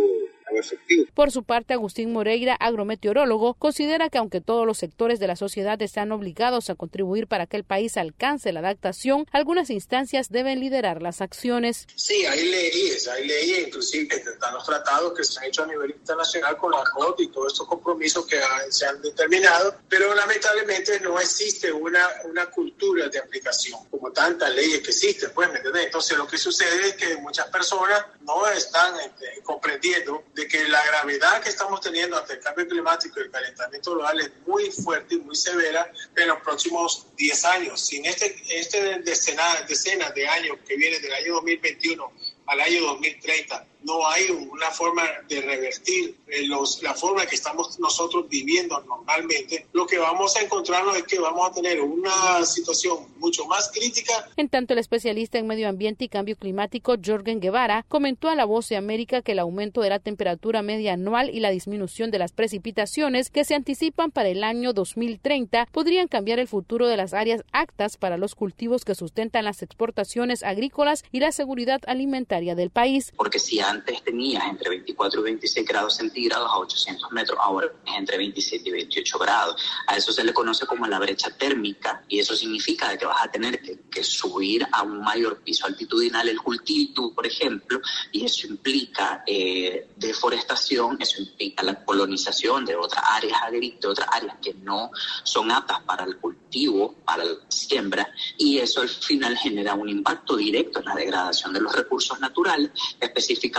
efectivo. 0.57 1.05
Por 1.15 1.31
su 1.31 1.43
parte, 1.45 1.75
Agustín 1.75 2.13
Moreira, 2.13 2.55
agrometeorólogo, 2.55 3.55
considera 3.55 4.09
que 4.11 4.19
aunque 4.19 4.41
todos 4.41 4.67
los 4.67 4.79
sectores 4.79 5.19
de 5.21 5.27
la 5.27 5.37
sociedad 5.37 5.81
están 5.83 6.13
obligados 6.13 6.71
a 6.71 6.75
contribuir 6.75 7.27
para 7.27 7.47
que 7.47 7.57
el 7.57 7.65
país 7.65 7.97
alcance 7.97 8.53
la 8.53 8.61
adaptación, 8.61 9.27
algunas 9.33 9.71
instancias 9.71 10.31
deben 10.31 10.61
liderar 10.61 11.03
las 11.03 11.21
acciones. 11.21 11.87
Sí, 11.95 12.25
hay 12.27 12.45
leyes, 12.51 13.09
hay 13.09 13.27
leyes, 13.27 13.67
inclusive 13.69 14.15
están 14.17 14.55
los 14.55 14.65
tratados 14.65 15.13
que 15.15 15.25
se 15.25 15.39
han 15.41 15.47
hecho 15.47 15.63
a 15.63 15.67
nivel 15.67 15.91
internacional 15.91 16.57
con 16.57 16.71
la 16.73 16.83
COT 16.95 17.21
y 17.21 17.29
todos 17.29 17.53
estos 17.53 17.67
compromisos 17.69 18.27
que 18.27 18.39
han- 18.43 18.73
se 18.73 18.87
han 18.87 19.01
determinado, 19.03 19.75
pero 19.89 20.15
lamentablemente 20.15 21.01
no 21.01 21.19
existe 21.19 21.73
una, 21.73 22.07
una 22.25 22.47
cultura 22.47 23.09
de 23.09 23.19
aplicación, 23.19 23.81
como 23.91 24.11
tantas 24.13 24.51
leyes 24.55 24.81
que 24.81 24.91
existen, 24.91 25.31
pues, 25.35 25.49
¿me 25.51 25.57
entiendes? 25.57 25.87
Entonces 25.87 26.17
lo 26.17 26.27
que 26.27 26.39
sucede 26.39 26.89
es 26.89 26.95
que 26.95 27.17
muchas 27.19 27.47
personas 27.49 28.05
no 28.23 28.47
están 28.49 28.95
este, 29.01 29.43
comprendiendo 29.43 30.25
de 30.39 30.47
que 30.47 30.69
la 30.69 30.85
gravedad 30.87 31.43
que 31.43 31.49
estamos 31.49 31.81
teniendo 31.81 32.17
ante 32.17 32.35
el 32.35 32.39
cambio 32.39 32.69
climático 32.69 33.19
y 33.19 33.25
el 33.25 33.31
calentamiento 33.33 33.91
global 33.91 34.21
es 34.21 34.31
muy 34.47 34.71
fuerte 34.71 35.17
y 35.17 35.19
muy 35.19 35.35
severa 35.35 35.91
en 36.15 36.29
los 36.29 36.41
próximos 36.43 37.09
10 37.17 37.45
años. 37.47 37.81
Si 37.81 37.97
en 37.97 38.05
este, 38.05 38.41
este 38.49 39.01
decena, 39.01 39.43
decenas 39.67 40.15
de 40.15 40.29
años 40.29 40.59
que 40.65 40.77
viene 40.77 41.01
del 41.01 41.13
año 41.13 41.35
2021 41.35 42.13
al 42.47 42.61
año 42.61 42.83
2030 42.83 43.67
no 43.83 44.07
hay 44.09 44.31
una 44.31 44.71
forma 44.71 45.03
de 45.29 45.41
revertir 45.41 46.17
eh, 46.27 46.47
los, 46.47 46.83
la 46.83 46.95
forma 46.95 47.27
que 47.27 47.35
estamos 47.35 47.79
nosotros 47.79 48.29
viviendo 48.29 48.81
normalmente, 48.81 49.67
lo 49.73 49.87
que 49.87 49.99
vamos 49.99 50.37
a 50.37 50.43
encontrarnos 50.43 50.97
es 50.97 51.05
que 51.05 51.19
vamos 51.19 51.49
a 51.49 51.53
tener 51.53 51.81
una 51.81 52.45
situación 52.45 53.07
mucho 53.19 53.47
más 53.47 53.71
crítica 53.73 54.29
En 54.37 54.49
tanto, 54.49 54.73
el 54.75 54.79
especialista 54.79 55.39
en 55.39 55.47
medio 55.47 55.69
ambiente 55.69 56.05
y 56.05 56.09
cambio 56.09 56.37
climático 56.37 56.97
Jorgen 57.05 57.41
Guevara 57.41 57.85
comentó 57.89 58.29
a 58.29 58.35
La 58.35 58.45
Voz 58.45 58.69
de 58.69 58.77
América 58.77 59.23
que 59.23 59.33
el 59.33 59.39
aumento 59.39 59.81
de 59.81 59.91
la 59.91 59.99
temperatura 59.99 60.63
media 60.63 60.95
anual 60.95 61.31
y 61.31 61.41
la 61.41 61.51
disminución 61.51 62.11
de 62.11 62.19
las 62.19 62.33
precipitaciones 62.33 63.31
que 63.31 63.45
se 63.45 63.55
anticipan 63.55 64.11
para 64.11 64.29
el 64.29 64.45
año 64.45 64.73
2030 64.73 65.67
podrían 65.73 66.09
cambiar 66.09 66.39
el 66.39 66.49
futuro 66.49 66.89
de 66.89 66.97
las 66.97 67.15
áreas 67.15 67.43
actas 67.53 67.97
para 67.97 68.17
los 68.17 68.35
cultivos 68.35 68.85
que 68.85 68.95
sustentan 68.95 69.45
las 69.45 69.63
exportaciones 69.63 70.43
agrícolas 70.43 71.05
y 71.13 71.21
la 71.21 71.33
seguridad 71.33 71.81
alimentaria 71.87 72.55
del 72.55 72.71
país. 72.71 73.13
Porque 73.17 73.39
si 73.39 73.61
antes 73.69 74.03
tenías 74.03 74.45
entre 74.49 74.71
24 74.71 75.21
y 75.21 75.25
26 75.25 75.67
grados 75.67 75.97
centígrados 75.97 76.51
a 76.51 76.59
800 76.59 77.13
metros, 77.13 77.39
ahora 77.41 77.69
es 77.87 77.95
entre 77.97 78.19
27 78.19 78.69
y 78.69 78.73
28 78.73 79.19
grados. 79.19 79.63
A 79.87 79.97
eso 79.97 80.13
se 80.13 80.25
le 80.25 80.33
conoce 80.33 80.67
como 80.67 80.87
la 80.87 80.99
brecha 80.99 81.31
térmica 81.31 82.05
y 82.09 82.19
eso 82.19 82.35
significa 82.35 82.97
que 82.97 83.07
vas 83.07 83.23
a 83.23 83.31
tener 83.31 83.61
que, 83.61 83.79
que 83.91 84.03
subir 84.03 84.67
a 84.73 84.83
un 84.83 85.01
mayor 85.01 85.41
piso 85.43 85.67
altitudinal 85.67 86.29
el 86.29 86.41
cultivo, 86.41 87.15
por 87.15 87.27
ejemplo, 87.27 87.81
y 88.13 88.25
eso 88.25 88.47
implica 88.47 89.23
eh, 89.27 89.89
deforestación, 89.97 90.97
eso 91.01 91.21
implica 91.21 91.63
la 91.63 91.85
colonización 91.85 92.65
de 92.65 92.77
otras 92.77 93.05
áreas 93.11 93.43
agrícolas, 93.43 93.81
de 93.81 93.89
otras 93.89 94.09
áreas 94.11 94.37
que 94.43 94.55
no 94.55 94.91
son 95.23 95.51
aptas 95.51 95.81
para 95.83 96.05
el 96.05 96.17
cultivo, 96.17 96.95
para 97.05 97.25
la 97.25 97.35
siembra, 97.49 98.13
y 98.37 98.59
eso 98.59 98.81
al 98.81 98.89
final 98.89 99.37
genera 99.37 99.75
un 99.75 99.89
impacto 99.89 100.37
directo 100.37 100.81
en 100.81 100.87
la 100.87 100.95
degradación 100.95 101.53
de 101.53 101.61
los 101.61 101.75
recursos 101.75 102.19
naturales, 102.21 102.71
específicamente 103.01 103.58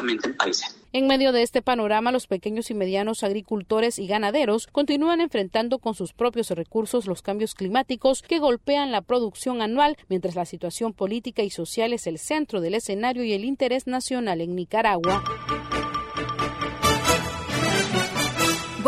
en 0.91 1.07
medio 1.07 1.31
de 1.31 1.43
este 1.43 1.61
panorama, 1.61 2.11
los 2.11 2.25
pequeños 2.25 2.71
y 2.71 2.73
medianos 2.73 3.23
agricultores 3.23 3.99
y 3.99 4.07
ganaderos 4.07 4.65
continúan 4.65 5.21
enfrentando 5.21 5.77
con 5.77 5.93
sus 5.93 6.13
propios 6.13 6.49
recursos 6.49 7.05
los 7.05 7.21
cambios 7.21 7.53
climáticos 7.53 8.23
que 8.23 8.39
golpean 8.39 8.91
la 8.91 9.01
producción 9.01 9.61
anual, 9.61 9.97
mientras 10.07 10.35
la 10.35 10.45
situación 10.45 10.93
política 10.93 11.43
y 11.43 11.51
social 11.51 11.93
es 11.93 12.07
el 12.07 12.17
centro 12.17 12.59
del 12.59 12.73
escenario 12.73 13.23
y 13.23 13.33
el 13.33 13.45
interés 13.45 13.85
nacional 13.85 14.41
en 14.41 14.55
Nicaragua. 14.55 15.23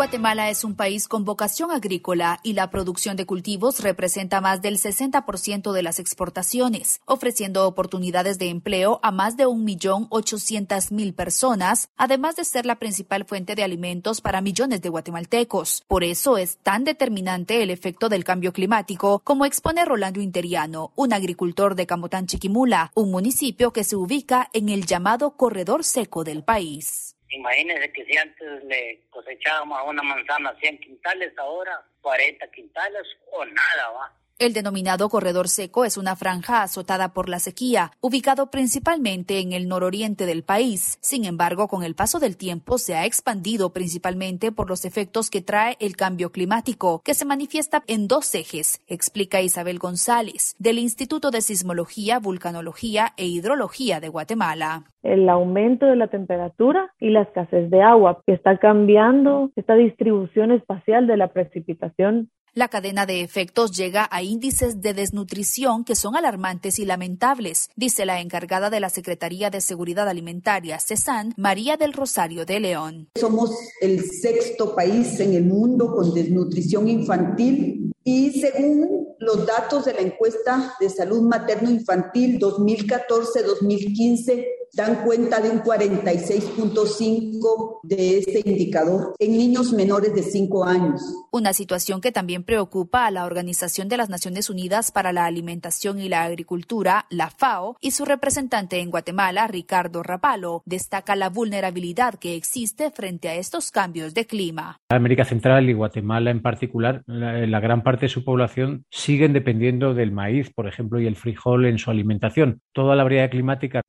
Guatemala 0.02 0.50
es 0.50 0.64
un 0.64 0.74
país 0.74 1.06
con 1.06 1.24
vocación 1.24 1.70
agrícola 1.70 2.40
y 2.42 2.54
la 2.54 2.70
producción 2.70 3.16
de 3.16 3.24
cultivos 3.24 3.78
representa 3.78 4.40
más 4.40 4.60
del 4.60 4.76
60% 4.76 5.70
de 5.70 5.82
las 5.84 6.00
exportaciones, 6.00 7.00
ofreciendo 7.04 7.68
oportunidades 7.68 8.36
de 8.40 8.48
empleo 8.48 8.98
a 9.04 9.12
más 9.12 9.36
de 9.36 9.46
1.800.000 9.46 11.14
personas, 11.14 11.88
además 11.96 12.34
de 12.34 12.44
ser 12.44 12.66
la 12.66 12.80
principal 12.80 13.26
fuente 13.26 13.54
de 13.54 13.62
alimentos 13.62 14.20
para 14.20 14.40
millones 14.40 14.82
de 14.82 14.88
guatemaltecos. 14.88 15.84
Por 15.86 16.02
eso 16.02 16.36
es 16.36 16.58
tan 16.64 16.82
determinante 16.82 17.62
el 17.62 17.70
efecto 17.70 18.08
del 18.08 18.24
cambio 18.24 18.52
climático, 18.52 19.20
como 19.22 19.46
expone 19.46 19.84
Rolando 19.84 20.20
Interiano, 20.20 20.90
un 20.96 21.12
agricultor 21.12 21.76
de 21.76 21.86
Camotán 21.86 22.26
Chiquimula, 22.26 22.90
un 22.96 23.12
municipio 23.12 23.72
que 23.72 23.84
se 23.84 23.94
ubica 23.94 24.50
en 24.52 24.68
el 24.68 24.84
llamado 24.84 25.36
corredor 25.36 25.84
seco 25.84 26.24
del 26.24 26.42
país. 26.42 27.14
Imagínense 27.32 27.92
que 27.92 28.04
si 28.04 28.16
antes 28.16 28.64
le 28.64 29.00
cosechábamos 29.10 29.78
a 29.78 29.84
una 29.84 30.02
manzana 30.02 30.54
100 30.60 30.78
quintales, 30.80 31.32
ahora 31.38 31.82
40 32.02 32.46
quintales 32.50 33.02
o 33.32 33.44
nada, 33.44 33.90
va. 33.90 34.12
El 34.42 34.54
denominado 34.54 35.08
corredor 35.08 35.46
seco 35.46 35.84
es 35.84 35.96
una 35.96 36.16
franja 36.16 36.64
azotada 36.64 37.12
por 37.12 37.28
la 37.28 37.38
sequía, 37.38 37.92
ubicado 38.00 38.50
principalmente 38.50 39.38
en 39.38 39.52
el 39.52 39.68
nororiente 39.68 40.26
del 40.26 40.42
país. 40.42 40.98
Sin 41.00 41.24
embargo, 41.24 41.68
con 41.68 41.84
el 41.84 41.94
paso 41.94 42.18
del 42.18 42.36
tiempo 42.36 42.76
se 42.78 42.96
ha 42.96 43.06
expandido 43.06 43.72
principalmente 43.72 44.50
por 44.50 44.68
los 44.68 44.84
efectos 44.84 45.30
que 45.30 45.42
trae 45.42 45.76
el 45.78 45.94
cambio 45.94 46.32
climático, 46.32 47.02
que 47.04 47.14
se 47.14 47.24
manifiesta 47.24 47.84
en 47.86 48.08
dos 48.08 48.34
ejes, 48.34 48.82
explica 48.88 49.40
Isabel 49.40 49.78
González, 49.78 50.56
del 50.58 50.80
Instituto 50.80 51.30
de 51.30 51.40
Sismología, 51.40 52.18
Vulcanología 52.18 53.12
e 53.16 53.26
Hidrología 53.26 54.00
de 54.00 54.08
Guatemala 54.08 54.86
el 55.02 55.28
aumento 55.28 55.86
de 55.86 55.96
la 55.96 56.06
temperatura 56.06 56.92
y 57.00 57.10
la 57.10 57.22
escasez 57.22 57.70
de 57.70 57.82
agua, 57.82 58.22
que 58.26 58.34
está 58.34 58.58
cambiando 58.58 59.50
esta 59.56 59.74
distribución 59.74 60.52
espacial 60.52 61.06
de 61.06 61.16
la 61.16 61.28
precipitación. 61.28 62.30
La 62.54 62.68
cadena 62.68 63.06
de 63.06 63.22
efectos 63.22 63.74
llega 63.74 64.06
a 64.10 64.22
índices 64.22 64.82
de 64.82 64.92
desnutrición 64.92 65.84
que 65.84 65.96
son 65.96 66.16
alarmantes 66.16 66.78
y 66.78 66.84
lamentables, 66.84 67.70
dice 67.76 68.04
la 68.04 68.20
encargada 68.20 68.68
de 68.68 68.78
la 68.78 68.90
Secretaría 68.90 69.48
de 69.48 69.62
Seguridad 69.62 70.06
Alimentaria, 70.06 70.78
CESAN, 70.78 71.32
María 71.38 71.78
del 71.78 71.94
Rosario 71.94 72.44
de 72.44 72.60
León. 72.60 73.08
Somos 73.18 73.52
el 73.80 74.04
sexto 74.04 74.76
país 74.76 75.18
en 75.20 75.32
el 75.32 75.44
mundo 75.44 75.94
con 75.94 76.12
desnutrición 76.12 76.90
infantil 76.90 77.90
y 78.04 78.38
según 78.38 79.14
los 79.18 79.46
datos 79.46 79.86
de 79.86 79.94
la 79.94 80.00
encuesta 80.00 80.74
de 80.78 80.90
salud 80.90 81.22
materno-infantil 81.22 82.38
2014-2015, 82.38 84.44
dan 84.74 85.04
cuenta 85.04 85.38
de 85.40 85.50
un 85.50 85.62
46.5 85.62 87.80
de 87.82 88.18
este 88.18 88.40
indicador 88.48 89.14
en 89.18 89.32
niños 89.32 89.70
menores 89.72 90.14
de 90.14 90.22
5 90.22 90.64
años. 90.64 91.02
Una 91.30 91.52
situación 91.52 92.00
que 92.00 92.10
también 92.10 92.42
preocupa 92.42 93.04
a 93.06 93.10
la 93.10 93.26
Organización 93.26 93.90
de 93.90 93.98
las 93.98 94.08
Naciones 94.08 94.48
Unidas 94.48 94.90
para 94.90 95.12
la 95.12 95.26
Alimentación 95.26 96.00
y 96.00 96.08
la 96.08 96.24
Agricultura, 96.24 97.04
la 97.10 97.28
FAO, 97.28 97.76
y 97.80 97.90
su 97.90 98.06
representante 98.06 98.80
en 98.80 98.90
Guatemala, 98.90 99.46
Ricardo 99.46 100.02
Rapalo, 100.02 100.62
destaca 100.64 101.16
la 101.16 101.28
vulnerabilidad 101.28 102.14
que 102.14 102.34
existe 102.34 102.90
frente 102.90 103.28
a 103.28 103.34
estos 103.34 103.72
cambios 103.72 104.14
de 104.14 104.24
clima. 104.26 104.78
América 104.88 105.26
Central 105.26 105.68
y 105.68 105.74
Guatemala 105.74 106.30
en 106.30 106.40
particular, 106.40 107.02
la, 107.06 107.46
la 107.46 107.60
gran 107.60 107.82
parte 107.82 108.06
de 108.06 108.10
su 108.10 108.24
población 108.24 108.86
siguen 108.90 109.34
dependiendo 109.34 109.92
del 109.92 110.12
maíz, 110.12 110.50
por 110.50 110.66
ejemplo, 110.66 110.98
y 110.98 111.06
el 111.06 111.16
frijol 111.16 111.66
en 111.66 111.76
su 111.78 111.90
alimentación. 111.90 112.62
Toda 112.72 112.96
la 112.96 113.02
variedad 113.02 113.28
climática 113.30 113.82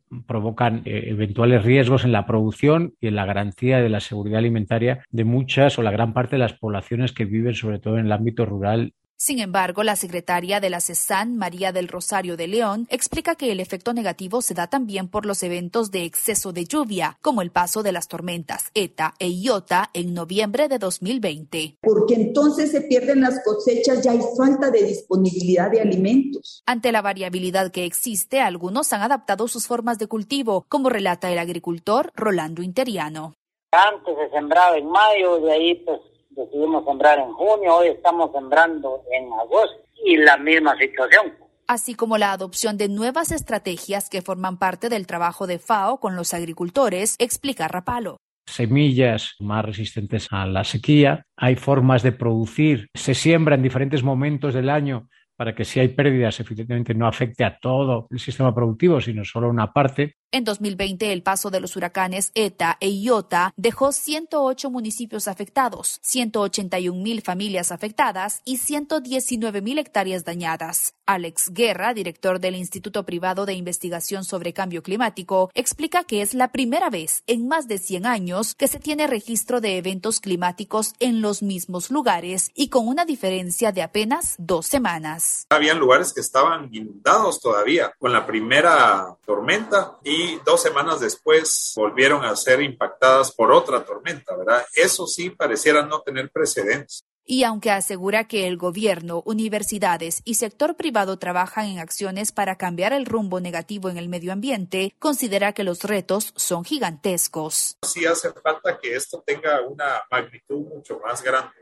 eh, 0.86 1.06
eventuales 1.08 1.64
riesgos 1.64 2.06
en 2.06 2.12
la 2.12 2.26
producción 2.26 2.94
y 3.00 3.08
en 3.08 3.16
la 3.16 3.26
garantía 3.26 3.80
de 3.80 3.90
la 3.90 4.00
seguridad 4.00 4.40
alimentaria 4.40 5.04
de 5.12 5.24
muchas 5.24 5.78
o 5.78 5.84
la 5.84 5.92
gran 5.92 6.14
parte 6.14 6.36
de 6.36 6.40
las 6.40 6.54
poblaciones 6.54 7.12
que 7.12 7.26
viven 7.26 7.54
sobre 7.54 7.80
todo 7.80 7.98
en 7.98 8.06
el 8.06 8.12
ámbito 8.12 8.46
rural 8.46 8.94
sin 9.24 9.40
embargo, 9.40 9.84
la 9.84 9.96
secretaria 9.96 10.60
de 10.60 10.70
la 10.70 10.82
CESAN, 10.82 11.38
María 11.38 11.72
del 11.72 11.88
Rosario 11.88 12.36
de 12.36 12.50
León, 12.50 12.88
explica 12.90 13.36
que 13.36 13.54
el 13.54 13.62
efecto 13.62 13.94
negativo 13.94 14.42
se 14.42 14.54
da 14.54 14.68
también 14.68 15.08
por 15.08 15.26
los 15.26 15.44
eventos 15.44 15.92
de 15.92 16.04
exceso 16.04 16.52
de 16.52 16.66
lluvia, 16.66 17.18
como 17.22 17.42
el 17.42 17.50
paso 17.50 17.84
de 17.84 17.94
las 17.94 18.10
tormentas 18.10 18.70
ETA 18.74 19.14
e 19.20 19.30
IOTA 19.30 19.92
en 19.94 20.14
noviembre 20.14 20.68
de 20.68 20.78
2020. 20.78 21.78
Porque 21.80 22.16
entonces 22.16 22.72
se 22.72 22.82
pierden 22.82 23.22
las 23.22 23.42
cosechas 23.46 24.06
y 24.06 24.10
hay 24.10 24.20
falta 24.38 24.70
de 24.72 24.84
disponibilidad 24.84 25.72
de 25.72 25.80
alimentos. 25.80 26.62
Ante 26.66 26.92
la 26.92 27.02
variabilidad 27.02 27.72
que 27.72 27.86
existe, 27.86 28.42
algunos 28.42 28.92
han 28.92 29.04
adaptado 29.04 29.48
sus 29.48 29.68
formas 29.68 30.00
de 30.00 30.08
cultivo, 30.08 30.66
como 30.68 30.90
relata 30.90 31.32
el 31.32 31.40
agricultor 31.40 32.12
Rolando 32.14 32.62
Interiano. 32.62 33.36
Antes 33.72 34.16
se 34.18 34.36
sembraba 34.36 34.78
en 34.78 34.90
mayo, 34.90 35.40
de 35.40 35.54
ahí 35.54 35.76
pues 35.76 36.02
decidimos 36.36 36.86
sembrar 36.86 37.20
en 37.20 37.32
junio, 37.34 37.76
hoy 37.76 37.88
estamos 37.90 38.32
sembrando 38.32 39.04
en 39.12 39.32
agosto 39.34 39.84
y 40.06 40.18
la 40.18 40.38
misma 40.38 40.76
situación. 40.78 41.34
así 41.68 41.96
como 41.96 42.18
la 42.18 42.34
adopción 42.34 42.78
de 42.78 42.90
nuevas 42.90 43.32
estrategias 43.32 44.10
que 44.10 44.22
forman 44.22 44.58
parte 44.58 44.90
del 44.90 45.08
trabajo 45.08 45.48
de 45.48 45.60
FAO 45.60 46.00
con 46.00 46.16
los 46.16 46.34
agricultores, 46.34 47.16
explica 47.20 47.68
Rapalo. 47.68 48.18
Semillas 48.46 49.36
más 49.40 49.64
resistentes 49.64 50.28
a 50.30 50.46
la 50.46 50.66
sequía, 50.66 51.24
hay 51.38 51.56
formas 51.56 52.04
de 52.04 52.12
producir, 52.12 52.90
se 52.94 53.16
siembra 53.16 53.56
en 53.56 53.64
diferentes 53.64 54.04
momentos 54.04 54.54
del 54.54 54.70
año 54.70 55.08
para 55.36 55.56
que 55.56 55.66
si 55.66 55.80
hay 55.80 55.90
pérdidas 55.90 56.40
efectivamente 56.40 56.94
no 56.94 57.08
afecte 57.08 57.44
a 57.44 57.58
todo 57.58 58.08
el 58.10 58.20
sistema 58.20 58.54
productivo, 58.54 59.02
sino 59.02 59.24
solo 59.24 59.50
una 59.50 59.72
parte. 59.72 60.16
En 60.32 60.44
2020, 60.44 61.14
el 61.14 61.22
paso 61.22 61.52
de 61.52 61.60
los 61.60 61.76
huracanes 61.76 62.32
ETA 62.34 62.78
e 62.80 62.90
IOTA 62.90 63.54
dejó 63.56 63.92
108 63.92 64.72
municipios 64.72 65.28
afectados, 65.28 66.00
181 66.02 67.00
mil 67.04 67.22
familias 67.22 67.72
afectadas 67.72 68.42
y 68.44 68.58
119 68.58 69.62
mil 69.62 69.78
hectáreas 69.78 70.26
dañadas. 70.26 70.96
Alex 71.06 71.52
Guerra, 71.54 71.94
director 71.94 72.40
del 72.40 72.56
Instituto 72.56 73.06
Privado 73.06 73.46
de 73.46 73.54
Investigación 73.54 74.24
sobre 74.24 74.54
Cambio 74.54 74.82
Climático, 74.82 75.52
explica 75.54 76.04
que 76.04 76.24
es 76.24 76.34
la 76.34 76.52
primera 76.52 76.90
vez 76.90 77.24
en 77.28 77.48
más 77.48 77.68
de 77.68 77.78
100 77.78 78.08
años 78.08 78.56
que 78.56 78.68
se 78.68 78.80
tiene 78.80 79.06
registro 79.06 79.62
de 79.62 79.78
eventos 79.78 80.20
climáticos 80.20 80.94
en 81.00 81.22
los 81.22 81.44
mismos 81.44 81.92
lugares 81.92 82.50
y 82.56 82.70
con 82.70 82.88
una 82.88 83.06
diferencia 83.06 83.72
de 83.72 83.84
apenas 83.84 84.36
dos 84.40 84.66
semanas. 84.66 85.23
Habían 85.50 85.80
lugares 85.80 86.14
que 86.14 86.22
estaban 86.22 86.70
inundados 86.72 87.40
todavía 87.40 87.94
con 87.98 88.12
la 88.12 88.26
primera 88.26 89.16
tormenta 89.26 89.98
y 90.04 90.40
dos 90.46 90.62
semanas 90.62 91.00
después 91.00 91.74
volvieron 91.76 92.26
a 92.26 92.36
ser 92.36 92.62
impactadas 92.62 93.32
por 93.32 93.52
otra 93.52 93.84
tormenta, 93.84 94.36
¿verdad? 94.36 94.66
Eso 94.76 95.08
sí 95.08 95.30
pareciera 95.30 95.86
no 95.86 96.02
tener 96.02 96.32
precedentes. 96.32 97.06
Y 97.26 97.44
aunque 97.44 97.72
asegura 97.72 98.28
que 98.28 98.48
el 98.48 98.58
gobierno, 98.58 99.24
universidades 99.26 100.22
y 100.26 100.34
sector 100.34 100.76
privado 100.76 101.18
trabajan 101.18 101.68
en 101.68 101.80
acciones 101.80 102.34
para 102.34 102.58
cambiar 102.58 102.92
el 102.92 103.06
rumbo 103.06 103.40
negativo 103.40 103.90
en 103.90 103.98
el 103.98 104.10
medio 104.10 104.34
ambiente, 104.34 104.94
considera 105.00 105.54
que 105.54 105.64
los 105.64 105.84
retos 105.84 106.34
son 106.36 106.66
gigantescos. 106.66 107.78
Sí 107.82 108.06
hace 108.06 108.34
falta 108.34 108.78
que 108.78 108.96
esto 108.96 109.24
tenga 109.26 109.62
una 109.62 110.04
magnitud 110.12 110.68
mucho 110.68 111.00
más 111.00 111.24
grande. 111.24 111.54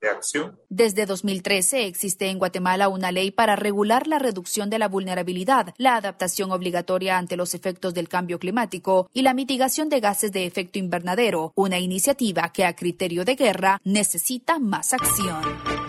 De, 0.00 0.08
acción. 0.08 0.58
Desde 0.68 1.06
2013 1.06 1.86
existe 1.86 2.28
en 2.28 2.38
Guatemala 2.38 2.88
una 2.88 3.10
ley 3.10 3.30
para 3.30 3.56
regular 3.56 4.06
la 4.06 4.18
reducción 4.18 4.70
de 4.70 4.78
la 4.78 4.88
vulnerabilidad, 4.88 5.74
la 5.78 5.96
adaptación 5.96 6.52
obligatoria 6.52 7.18
ante 7.18 7.36
los 7.36 7.54
efectos 7.54 7.94
del 7.94 8.08
cambio 8.08 8.38
climático 8.38 9.08
y 9.12 9.22
la 9.22 9.34
mitigación 9.34 9.88
de 9.88 10.00
gases 10.00 10.32
de 10.32 10.46
efecto 10.46 10.78
invernadero, 10.78 11.52
una 11.56 11.78
iniciativa 11.78 12.52
que 12.52 12.64
a 12.64 12.76
criterio 12.76 13.24
de 13.24 13.34
guerra 13.34 13.80
necesita 13.84 14.58
más 14.58 14.92
acción. 14.92 15.85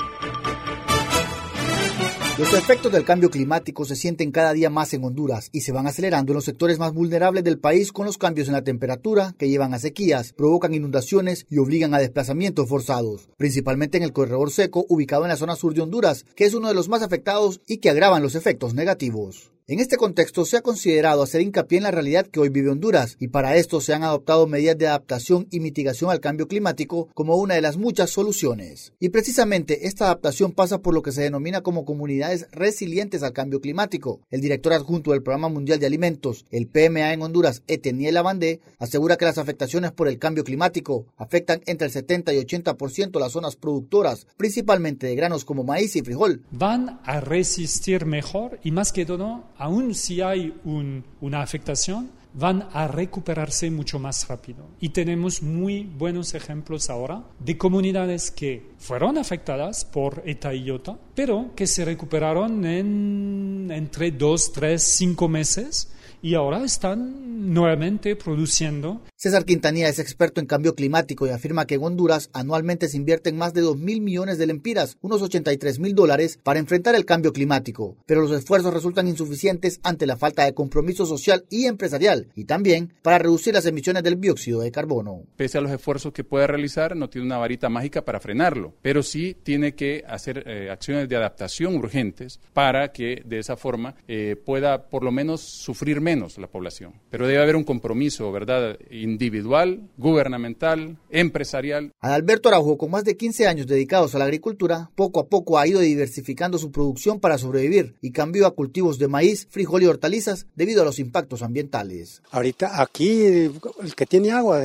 Los 2.38 2.54
efectos 2.54 2.92
del 2.92 3.04
cambio 3.04 3.32
climático 3.32 3.84
se 3.84 3.96
sienten 3.96 4.32
cada 4.32 4.54
día 4.54 4.70
más 4.70 4.94
en 4.94 5.04
Honduras 5.04 5.50
y 5.52 5.62
se 5.62 5.72
van 5.72 5.88
acelerando 5.88 6.34
en 6.34 6.36
los 6.36 6.46
sectores 6.46 6.78
más 6.78 6.94
vulnerables 6.94 7.44
del 7.44 7.58
país 7.58 7.92
con 7.92 8.06
los 8.06 8.20
cambios 8.20 8.48
en 8.48 8.54
la 8.54 8.64
temperatura 8.64 9.34
que 9.40 9.50
llevan 9.50 9.74
a 9.74 9.80
sequías, 9.80 10.34
provocan 10.34 10.76
inundaciones 10.76 11.48
y 11.50 11.58
obligan 11.58 11.96
a 11.96 12.00
desplazamientos 12.00 12.70
forzados, 12.70 13.28
principalmente 13.38 13.98
en 13.98 14.04
el 14.04 14.14
corredor 14.14 14.52
seco 14.52 14.86
ubicado 14.88 15.24
en 15.24 15.30
la 15.30 15.36
zona 15.36 15.56
sur 15.56 15.74
de 15.74 15.82
Honduras, 15.82 16.26
que 16.36 16.46
es 16.46 16.54
uno 16.54 16.68
de 16.68 16.76
los 16.76 16.90
más 16.90 17.02
afectados 17.02 17.60
y 17.66 17.78
que 17.78 17.90
agravan 17.90 18.22
los 18.22 18.36
efectos 18.36 18.76
negativos. 18.76 19.57
En 19.70 19.82
este 19.82 19.98
contexto 19.98 20.46
se 20.46 20.56
ha 20.56 20.62
considerado 20.62 21.22
hacer 21.22 21.42
hincapié 21.42 21.80
en 21.80 21.84
la 21.84 21.92
realidad 21.92 22.26
que 22.26 22.40
hoy 22.40 22.48
vive 22.48 22.70
Honduras 22.70 23.18
y 23.20 23.28
para 23.28 23.58
esto 23.58 23.82
se 23.82 23.94
han 23.94 24.02
adoptado 24.02 24.48
medidas 24.48 24.78
de 24.78 24.88
adaptación 24.88 25.46
y 25.52 25.60
mitigación 25.60 26.10
al 26.10 26.22
cambio 26.22 26.48
climático 26.48 27.10
como 27.14 27.36
una 27.36 27.56
de 27.56 27.62
las 27.62 27.76
muchas 27.76 28.10
soluciones. 28.10 28.94
Y 28.98 29.10
precisamente 29.10 29.86
esta 29.86 30.06
adaptación 30.06 30.54
pasa 30.54 30.78
por 30.78 30.94
lo 30.94 31.02
que 31.02 31.12
se 31.12 31.24
denomina 31.24 31.64
como 31.64 31.84
comunidades 31.84 32.48
resilientes 32.54 33.24
al 33.24 33.34
cambio 33.34 33.60
climático. 33.60 34.22
El 34.30 34.40
director 34.40 34.72
adjunto 34.72 35.12
del 35.12 35.22
Programa 35.22 35.50
Mundial 35.50 35.80
de 35.80 35.86
Alimentos, 35.86 36.46
el 36.50 36.68
PMA 36.68 37.12
en 37.12 37.22
Honduras, 37.22 37.62
Eteniel 37.68 38.16
Abandé, 38.16 38.62
asegura 38.80 39.18
que 39.18 39.26
las 39.26 39.38
afectaciones 39.38 39.92
por 39.92 40.08
el 40.08 40.18
cambio 40.18 40.46
climático 40.46 41.08
afectan 41.18 41.60
entre 41.66 41.88
el 41.88 41.92
70 41.92 42.32
y 42.32 42.38
80% 42.38 43.20
las 43.20 43.34
zonas 43.34 43.58
productoras, 43.58 44.28
principalmente 44.38 45.08
de 45.08 45.16
granos 45.16 45.44
como 45.44 45.66
maíz 45.66 45.94
y 45.98 46.04
frijol. 46.04 46.46
Van 46.52 47.02
a 47.04 47.20
resistir 47.20 48.06
mejor 48.06 48.62
y 48.64 48.72
más 48.72 48.94
que 48.94 49.06
todo 49.06 49.44
aún 49.58 49.94
si 49.96 50.22
hay 50.22 50.54
un, 50.64 51.04
una 51.22 51.42
afectación, 51.42 52.12
van 52.34 52.68
a 52.72 52.88
recuperarse 52.88 53.72
mucho 53.72 53.98
más 53.98 54.28
rápido. 54.28 54.68
Y 54.80 54.90
tenemos 54.90 55.42
muy 55.42 55.84
buenos 55.84 56.36
ejemplos 56.36 56.90
ahora 56.90 57.24
de 57.40 57.58
comunidades 57.58 58.30
que 58.30 58.70
fueron 58.78 59.18
afectadas 59.18 59.86
por 59.86 60.22
ETA 60.26 60.54
y 60.54 60.66
IOTA, 60.66 60.98
pero 61.16 61.52
que 61.56 61.66
se 61.66 61.84
recuperaron 61.84 62.64
en 62.66 63.70
entre 63.72 64.12
dos, 64.12 64.54
tres, 64.54 64.84
cinco 64.84 65.28
meses 65.28 65.92
y 66.22 66.36
ahora 66.36 66.64
están 66.64 67.54
nuevamente 67.54 68.16
produciendo. 68.16 69.02
César 69.16 69.46
Quintanilla 69.46 69.88
es 69.88 70.00
experto 70.00 70.42
en 70.42 70.48
cambio 70.48 70.76
climático 70.76 71.28
y 71.28 71.30
afirma 71.30 71.66
que 71.66 71.76
en 71.76 71.84
Honduras 71.84 72.30
anualmente 72.34 72.88
se 72.88 72.98
invierten 72.98 73.38
más 73.38 73.54
de 73.54 73.62
2 73.62 73.78
mil 73.78 74.02
millones 74.02 74.38
de 74.38 74.48
lempiras, 74.48 74.98
unos 75.02 75.22
83 75.22 75.80
mil 75.80 75.96
dólares, 75.96 76.40
para 76.44 76.60
enfrentar 76.60 76.96
el 76.96 77.06
cambio 77.06 77.34
climático, 77.34 77.96
pero 78.06 78.22
los 78.22 78.32
esfuerzos 78.32 78.74
resultan 78.74 79.08
insuficientes 79.08 79.80
ante 79.84 80.06
la 80.06 80.18
falta 80.18 80.46
de 80.46 80.54
compromiso 80.54 81.06
social 81.06 81.46
y 81.50 81.66
empresarial 81.66 82.28
y 82.36 82.46
también 82.46 82.94
para 83.02 83.20
reducir 83.20 83.54
las 83.54 83.66
emisiones 83.66 84.04
del 84.04 84.20
dióxido 84.20 84.62
de 84.62 84.72
carbono. 84.72 85.24
Pese 85.36 85.58
a 85.58 85.62
los 85.62 85.72
esfuerzos 85.72 86.14
que 86.14 86.24
puede 86.24 86.48
realizar, 86.48 86.96
no 86.96 87.10
tiene 87.10 87.28
una 87.28 87.38
varita 87.38 87.70
mágica 87.70 88.04
para 88.04 88.20
frenarlo, 88.20 88.74
pero 88.82 89.04
sí 89.04 89.36
tiene 89.44 89.76
que 89.76 90.04
hacer 90.08 90.44
eh, 90.48 90.70
acciones 90.70 91.08
de 91.08 91.16
adaptación 91.16 91.76
urgentes 91.76 92.40
para 92.54 92.92
que 92.92 93.22
de 93.26 93.40
esa 93.40 93.58
forma 93.58 93.96
eh, 94.08 94.36
pueda 94.36 94.90
por 94.90 95.04
lo 95.04 95.12
menos 95.12 95.42
sufrir 95.42 96.02
menos 96.08 96.38
la 96.38 96.48
población. 96.48 96.94
Pero 97.10 97.28
debe 97.28 97.44
haber 97.44 97.58
un 97.58 97.66
compromiso, 97.66 98.32
¿verdad?, 98.32 98.78
individual, 98.90 99.90
gubernamental, 99.98 100.98
empresarial. 101.10 101.92
Adalberto 102.00 102.48
Araujo, 102.48 102.78
con 102.78 102.92
más 102.92 103.04
de 103.04 103.18
15 103.18 103.46
años 103.46 103.68
dedicados 103.68 104.16
a 104.16 104.20
la 104.20 104.24
agricultura, 104.24 104.90
poco 104.96 105.20
a 105.20 105.28
poco 105.28 105.60
ha 105.60 105.68
ido 105.68 105.82
diversificando 105.82 106.58
su 106.60 106.72
producción 106.72 107.20
para 107.20 107.38
sobrevivir 107.38 107.96
y 108.02 108.12
cambió 108.12 108.48
a 108.48 108.56
cultivos 108.56 109.00
de 109.00 109.10
maíz, 109.10 109.48
frijol 109.50 109.84
y 109.84 109.88
hortalizas 109.88 110.48
debido 110.56 110.82
a 110.82 110.86
los 110.86 110.98
impactos 111.00 111.42
ambientales. 111.42 112.22
Ahorita 112.32 112.82
aquí 112.82 113.26
el 113.26 113.96
que 113.98 114.06
tiene 114.06 114.32
agua 114.32 114.62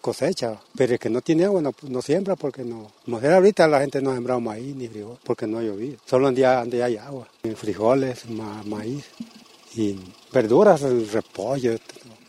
cosecha, 0.00 0.60
pero 0.76 0.92
el 0.92 1.00
que 1.00 1.10
no 1.10 1.22
tiene 1.22 1.44
agua 1.44 1.60
no, 1.60 1.72
no 1.88 2.02
siembra 2.02 2.36
porque 2.36 2.62
no. 2.62 2.92
Como 3.04 3.18
era 3.18 3.34
ahorita 3.34 3.66
la 3.66 3.80
gente 3.80 4.00
no 4.00 4.12
ha 4.12 4.14
sembrado 4.14 4.40
maíz 4.40 4.76
ni 4.76 4.86
frijol 4.86 5.18
porque 5.24 5.48
no 5.48 5.58
ha 5.58 5.62
llovido. 5.62 5.96
Solo 6.06 6.28
en 6.28 6.36
día 6.36 6.60
donde 6.60 6.84
hay 6.84 6.96
agua. 6.98 7.26
Frijoles, 7.56 8.30
ma, 8.30 8.62
maíz 8.64 9.04
y 9.76 9.98
verduras, 10.32 10.82
el 10.82 11.08
repollo, 11.08 11.74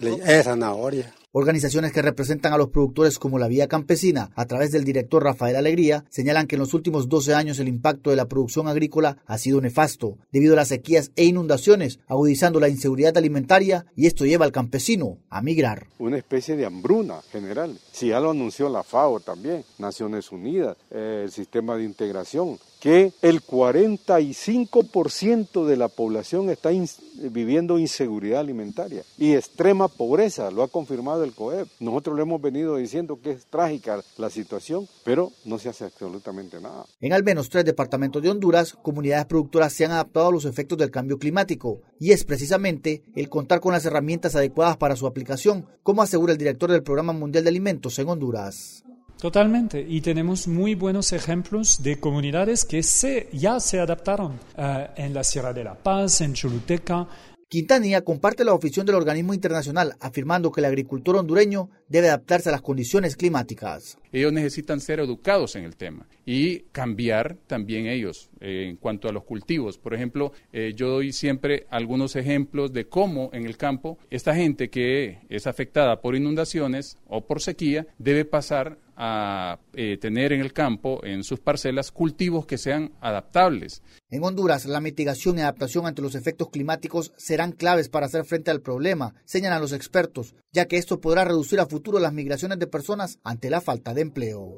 esa 0.02 0.44
zanahoria. 0.44 1.14
Organizaciones 1.38 1.92
que 1.92 2.02
representan 2.02 2.54
a 2.54 2.58
los 2.58 2.70
productores 2.70 3.20
como 3.20 3.38
la 3.38 3.50
Vía 3.50 3.68
Campesina, 3.68 4.32
a 4.36 4.46
través 4.46 4.72
del 4.72 4.86
director 4.86 5.22
Rafael 5.22 5.58
Alegría, 5.58 6.06
señalan 6.10 6.48
que 6.48 6.56
en 6.56 6.62
los 6.62 6.74
últimos 6.74 7.10
12 7.10 7.34
años 7.34 7.60
el 7.60 7.68
impacto 7.68 8.10
de 8.10 8.16
la 8.16 8.30
producción 8.30 8.70
agrícola 8.70 9.18
ha 9.26 9.38
sido 9.38 9.60
nefasto, 9.60 10.18
debido 10.32 10.54
a 10.54 10.56
las 10.56 10.70
sequías 10.70 11.12
e 11.18 11.26
inundaciones, 11.26 12.00
agudizando 12.08 12.62
la 12.62 12.70
inseguridad 12.70 13.18
alimentaria 13.18 13.86
y 13.98 14.08
esto 14.08 14.26
lleva 14.26 14.46
al 14.46 14.54
campesino 14.54 15.18
a 15.30 15.42
migrar. 15.42 15.88
Una 16.00 16.18
especie 16.18 16.56
de 16.56 16.66
hambruna 16.66 17.22
general. 17.34 17.78
Si 17.92 18.08
ya 18.08 18.22
lo 18.22 18.32
anunció 18.32 18.70
la 18.70 18.84
FAO 18.84 19.20
también, 19.20 19.66
Naciones 19.78 20.32
Unidas, 20.32 20.78
eh, 20.90 21.24
el 21.26 21.32
sistema 21.32 21.76
de 21.76 21.84
integración, 21.84 22.58
que 22.86 23.12
el 23.24 23.42
45% 23.42 25.66
de 25.66 25.76
la 25.76 25.88
población 25.88 26.52
está 26.52 26.70
viviendo 27.16 27.80
inseguridad 27.80 28.42
alimentaria 28.42 29.02
y 29.18 29.34
extrema 29.34 29.88
pobreza, 29.88 30.52
lo 30.52 30.62
ha 30.62 30.68
confirmado 30.68 31.24
el 31.24 31.34
COEP. 31.34 31.68
Nosotros 31.80 32.16
le 32.16 32.22
hemos 32.22 32.40
venido 32.40 32.76
diciendo 32.76 33.20
que 33.20 33.32
es 33.32 33.48
trágica 33.48 34.04
la 34.18 34.30
situación, 34.30 34.88
pero 35.04 35.32
no 35.46 35.58
se 35.58 35.70
hace 35.70 35.86
absolutamente 35.86 36.62
nada. 36.62 36.86
En 37.02 37.14
al 37.14 37.24
menos 37.24 37.50
tres 37.50 37.66
departamentos 37.66 38.22
de 38.22 38.30
Honduras, 38.30 38.78
comunidades 38.80 39.26
productoras 39.26 39.74
se 39.74 39.86
han 39.86 39.92
adaptado 39.92 40.28
a 40.28 40.32
los 40.32 40.46
efectos 40.46 40.78
del 40.78 40.92
cambio 40.92 41.18
climático 41.18 41.82
y 42.00 42.12
es 42.12 42.24
precisamente 42.24 43.02
el 43.16 43.30
contar 43.30 43.62
con 43.62 43.74
las 43.74 43.86
herramientas 43.86 44.36
adecuadas 44.36 44.78
para 44.78 44.96
su 44.96 45.08
aplicación, 45.08 45.66
como 45.82 46.04
asegura 46.04 46.34
el 46.34 46.38
director 46.38 46.72
del 46.72 46.84
Programa 46.84 47.14
Mundial 47.14 47.46
de 47.46 47.50
Alimentos 47.50 47.98
en 47.98 48.10
Honduras. 48.10 48.86
Totalmente. 49.20 49.86
Y 49.88 50.02
tenemos 50.02 50.48
muy 50.48 50.76
buenos 50.76 51.14
ejemplos 51.14 51.82
de 51.82 52.00
comunidades 52.00 52.66
que 52.66 52.84
se, 52.84 53.30
ya 53.32 53.60
se 53.60 53.80
adaptaron 53.80 54.34
uh, 54.58 54.88
en 54.96 55.14
la 55.14 55.24
Sierra 55.24 55.54
de 55.54 55.64
la 55.64 55.76
Paz, 55.76 56.22
en 56.22 56.34
Choluteca. 56.34 57.08
Quintanilla 57.48 58.02
comparte 58.02 58.44
la 58.44 58.54
ofición 58.54 58.86
del 58.86 58.96
organismo 58.96 59.34
internacional, 59.34 59.96
afirmando 60.00 60.52
que 60.52 60.62
el 60.62 60.66
agricultor 60.66 61.16
hondureño 61.16 61.70
debe 61.88 62.08
adaptarse 62.08 62.50
a 62.50 62.52
las 62.52 62.62
condiciones 62.62 63.16
climáticas. 63.16 63.98
Ellos 64.12 64.32
necesitan 64.32 64.80
ser 64.80 65.00
educados 65.00 65.56
en 65.56 65.66
el 65.66 65.76
tema 65.76 66.08
y 66.26 66.62
cambiar 66.72 67.38
también 67.48 67.86
ellos 67.86 68.30
eh, 68.40 68.68
en 68.70 68.78
cuanto 68.78 69.10
a 69.10 69.12
los 69.12 69.24
cultivos. 69.24 69.78
Por 69.78 69.94
ejemplo, 69.94 70.32
eh, 70.54 70.74
yo 70.76 70.90
doy 70.90 71.12
siempre 71.12 71.68
algunos 71.70 72.16
ejemplos 72.16 72.72
de 72.72 72.88
cómo 72.88 73.30
en 73.34 73.46
el 73.46 73.58
campo 73.58 73.98
esta 74.10 74.34
gente 74.34 74.70
que 74.70 75.20
es 75.30 75.48
afectada 75.48 76.02
por 76.02 76.16
inundaciones 76.16 76.98
o 77.08 77.26
por 77.26 77.42
sequía 77.42 77.88
debe 77.98 78.26
pasar 78.26 78.78
a 78.98 79.60
eh, 79.74 79.98
tener 80.00 80.32
en 80.32 80.42
el 80.42 80.54
campo, 80.54 81.04
en 81.04 81.24
sus 81.24 81.40
parcelas, 81.40 81.92
cultivos 81.92 82.46
que 82.46 82.58
sean 82.58 82.94
adaptables. 83.02 83.82
En 84.10 84.24
Honduras, 84.24 84.66
la 84.66 84.80
mitigación 84.80 85.38
y 85.38 85.42
adaptación 85.42 85.86
ante 85.86 86.02
los 86.02 86.16
efectos 86.16 86.50
climáticos 86.50 87.12
serán 87.18 87.52
claves 87.52 87.90
para 87.90 88.06
hacer 88.06 88.24
frente 88.24 88.52
al 88.52 88.62
problema, 88.62 89.14
señalan 89.26 89.62
los 89.62 89.74
expertos, 89.74 90.36
ya 90.54 90.66
que 90.66 90.78
esto 90.78 91.02
podrá 91.02 91.26
reducir 91.26 91.60
a 91.60 91.66
futuro 91.76 92.00
las 92.00 92.14
migraciones 92.14 92.58
de 92.58 92.68
personas 92.68 93.20
ante 93.26 93.50
la 93.50 93.60
falta 93.60 93.94
de 93.94 94.00
empleo. 94.00 94.54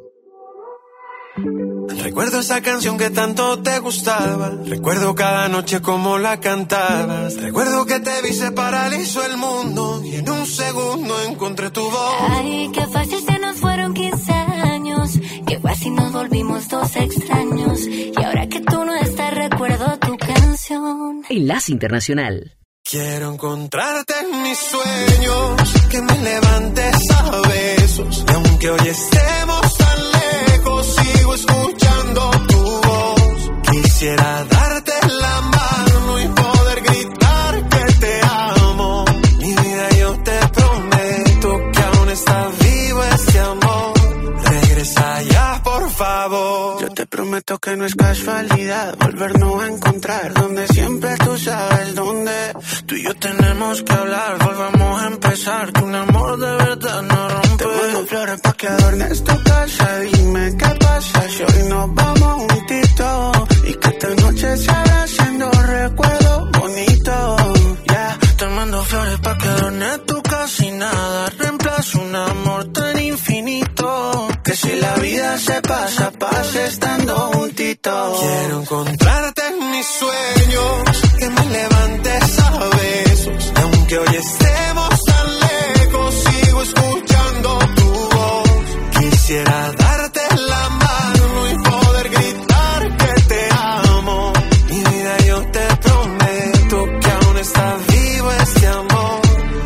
Recuerdo 2.03 2.41
esa 2.41 2.61
canción 2.61 2.95
que 2.95 3.09
tanto 3.09 3.59
te 3.63 3.79
gustaba. 3.79 4.51
Recuerdo 4.65 5.15
cada 5.15 5.49
noche 5.49 5.81
como 5.81 6.19
la 6.19 6.39
cantabas. 6.39 7.41
Recuerdo 7.41 7.87
que 7.87 7.99
te 7.99 8.21
vi 8.21 8.33
se 8.33 8.51
paralizó 8.51 9.25
el 9.25 9.35
mundo 9.37 10.03
y 10.05 10.17
en 10.17 10.29
un 10.29 10.45
segundo 10.45 11.15
encontré 11.27 11.71
tu 11.71 11.81
voz. 11.81 12.15
Ay, 12.29 12.69
qué 12.71 12.85
fácil 12.85 13.19
se 13.19 13.39
nos 13.39 13.55
fueron 13.57 13.95
15 13.95 14.31
años. 14.31 15.19
Qué 15.47 15.59
fácil 15.59 15.95
nos 15.95 16.13
volvimos 16.13 16.69
dos 16.69 16.95
extraños. 16.95 17.87
Y 17.87 18.23
ahora 18.23 18.47
que 18.47 18.61
tú 18.61 18.85
no 18.85 18.93
estás, 18.93 19.33
recuerdo 19.33 19.97
tu 19.97 20.15
canción. 20.17 21.23
Enlace 21.29 21.71
Internacional. 21.71 22.57
Quiero 22.89 23.33
encontrarte 23.33 24.13
en 24.17 24.43
mis 24.43 24.57
sueños, 24.57 25.73
que 25.89 26.01
me 26.01 26.17
levantes 26.19 26.95
a 27.11 27.41
besos. 27.49 28.23
Y 28.25 28.31
aunque 28.31 28.69
hoy 28.69 28.87
estemos 28.87 29.77
tan 29.77 30.11
lejos, 30.11 30.95
sigo 30.95 31.35
escuchando 31.35 32.31
tu 32.47 32.63
voz. 32.87 33.51
Quisiera 33.69 34.45
darte 34.45 34.76
prometo 47.07 47.57
que 47.59 47.75
no 47.75 47.85
es 47.85 47.95
casualidad 47.95 48.97
volvernos 48.97 49.61
a 49.61 49.67
encontrar 49.67 50.33
donde 50.33 50.67
siempre 50.67 51.15
tú 51.23 51.37
sabes 51.37 51.95
dónde. 51.95 52.53
Tú 52.85 52.95
y 52.95 53.03
yo 53.03 53.13
tenemos 53.15 53.83
que 53.83 53.93
hablar, 53.93 54.37
volvamos 54.43 55.01
a 55.01 55.07
empezar. 55.07 55.73
Que 55.73 55.83
un 55.83 55.95
amor 55.95 56.39
de 56.39 56.65
verdad 56.65 57.01
no 57.03 57.29
rompe. 57.29 57.57
Te 57.57 57.65
mando 57.65 58.05
flores 58.07 58.41
pa' 58.41 58.53
que 58.53 58.67
adornes 58.67 59.23
tu 59.23 59.43
casa. 59.43 59.99
Dime 59.99 60.57
qué 60.57 60.69
pasa 60.79 61.29
si 61.29 61.43
hoy 61.43 61.69
nos 61.69 61.95
vamos 61.95 62.51
juntitos. 62.51 63.37
Y 63.65 63.73
que 63.73 63.87
esta 63.87 64.09
noche 64.21 64.57
se 64.57 64.71
haciendo 64.71 65.51
recuerdos 65.51 66.51
bonitos. 66.51 67.41
Ya, 67.87 68.17
te 68.37 68.47
mando 68.47 68.83
flores 68.83 69.19
pa' 69.19 69.37
que 69.37 69.47
adornes 69.47 70.05
tu 70.05 70.21
casa 70.21 70.65
y 70.65 70.71
nada 70.71 71.29
reemplaza 71.37 71.99
un 71.99 72.15
amor 72.15 72.71
tan 72.73 72.99
infinito. 72.99 74.27
Que 74.43 74.53
si 74.55 74.75
la 74.75 74.95
vida 74.95 75.37
se 75.37 75.61
pasa. 75.61 76.06
Encontrarte 78.59 79.41
en 79.49 79.71
mis 79.71 79.85
sueños, 79.85 81.01
que 81.19 81.29
me 81.29 81.45
levantes 81.45 82.39
a 82.39 82.49
besos. 82.75 83.53
Aunque 83.61 83.97
hoy 83.99 84.15
estemos 84.15 85.03
tan 85.05 85.27
lejos, 85.45 86.15
sigo 86.15 86.61
escuchando 86.63 87.59
tu 87.75 87.89
voz. 88.15 88.49
Quisiera 88.99 89.71
darte 89.73 90.21
la 90.47 90.69
mano 90.69 91.25
y 91.51 91.69
poder 91.69 92.09
gritar 92.09 92.97
que 92.97 93.21
te 93.27 93.47
amo. 93.51 94.33
Mi 94.69 94.79
vida, 94.79 95.17
yo 95.27 95.41
te 95.51 95.65
prometo 95.85 96.85
que 96.99 97.11
aún 97.11 97.37
está 97.37 97.77
vivo 97.89 98.31
este 98.31 98.67
amor. 98.67 99.21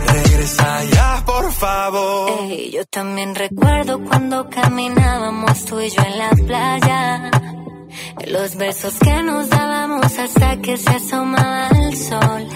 Regresa 0.08 0.84
ya, 0.84 1.24
por 1.26 1.52
favor. 1.54 2.50
Yo 2.72 2.86
también 2.88 3.36
recuerdo 3.36 4.04
cuando 4.04 4.50
caminábamos 4.50 5.66
tú 5.66 5.80
y 5.80 5.90
yo 5.90 6.02
en 6.02 6.18
la. 6.18 6.21
Los 8.52 8.58
besos 8.58 8.94
que 9.00 9.24
nos 9.24 9.50
dábamos 9.50 10.20
hasta 10.20 10.58
que 10.58 10.76
se 10.76 10.90
asomaba 10.90 11.70
el 11.70 11.96
sol. 11.96 12.48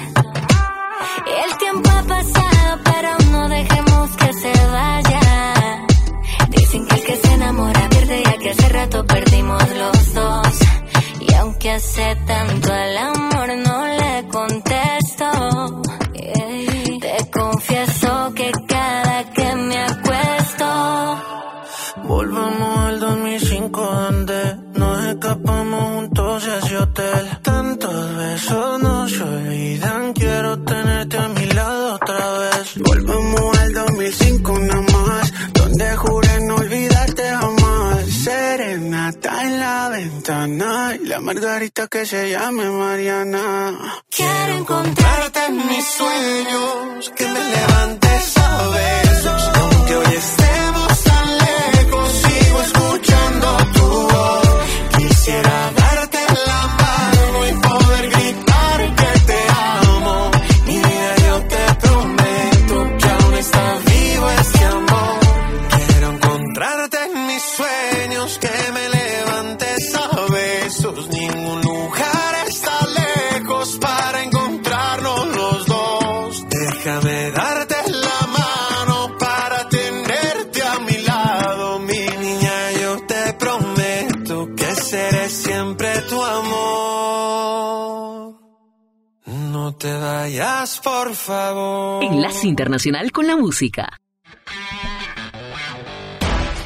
Y 1.26 1.52
el 1.52 1.58
tiempo 1.58 1.90
ha 1.90 2.04
pasado, 2.04 2.80
pero 2.84 3.32
no 3.32 3.48
dejemos 3.48 4.10
que 4.18 4.34
se 4.34 4.52
vaya. 4.52 5.64
Dicen 6.50 6.86
que 6.86 6.96
el 6.96 7.02
que 7.02 7.16
se 7.16 7.34
enamora 7.34 7.88
pierde, 7.88 8.24
ya 8.26 8.38
que 8.38 8.50
hace 8.50 8.70
rato 8.70 9.06
perdimos 9.08 9.64
los 9.70 10.14
dos. 10.14 10.60
Y 11.22 11.34
aunque 11.36 11.72
hace 11.72 12.16
tanto 12.28 12.65
que 41.90 42.06
se 42.06 42.30
llame 42.30 42.70
Mariana. 42.70 44.04
Quiero 44.10 44.54
encontrarte 44.54 45.46
en 45.46 45.68
mis 45.68 45.86
sueños, 45.86 47.12
que 47.16 47.28
me 47.28 47.40
levantes 47.40 48.05
Internacional 92.46 93.12
con 93.12 93.28
la 93.28 93.36
Música. 93.36 94.00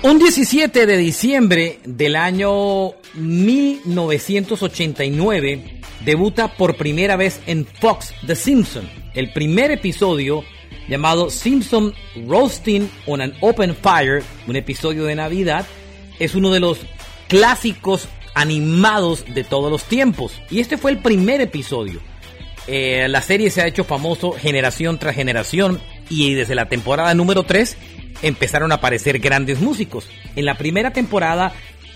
Un 0.02 0.18
17 0.18 0.86
de 0.86 0.98
diciembre 0.98 1.80
del 1.84 2.16
año 2.16 2.94
1989 3.16 5.82
debuta 6.06 6.56
por 6.56 6.78
primera 6.78 7.18
vez 7.18 7.42
en 7.48 7.66
Fox 7.66 8.14
The 8.26 8.36
Simpson, 8.36 8.88
el 9.14 9.34
primer 9.34 9.72
episodio 9.72 10.44
llamado 10.88 11.30
Simpson 11.30 11.94
Roasting 12.28 12.90
on 13.06 13.22
an 13.22 13.34
Open 13.42 13.76
Fire, 13.76 14.24
un 14.48 14.56
episodio 14.56 15.06
de 15.06 15.16
Navidad, 15.16 15.66
es 16.18 16.36
uno 16.36 16.52
de 16.52 16.60
los 16.60 16.80
clásicos 17.28 18.08
animados 18.34 19.26
de 19.34 19.44
todos 19.44 19.72
los 19.72 19.84
tiempos. 19.84 20.34
Y 20.50 20.60
este 20.60 20.78
fue 20.78 20.92
el 20.92 21.00
primer 21.00 21.42
episodio. 21.42 22.02
Eh, 22.72 23.08
la 23.10 23.24
serie 23.24 23.50
se 23.50 23.64
ha 23.64 23.68
hecho 23.68 23.84
famoso 23.84 24.32
generación 24.32 25.00
tras 25.00 25.16
generación 25.16 25.82
y 26.08 26.36
desde 26.36 26.54
la 26.54 26.70
temporada 26.70 27.16
número 27.16 27.42
3 27.42 27.76
empezaron 28.22 28.72
a 28.72 28.76
aparecer 28.76 29.18
grandes 29.18 29.60
músicos. 29.60 30.08
En 30.36 30.46
la 30.46 30.56
primera 30.56 30.94
temporada, 30.94 31.52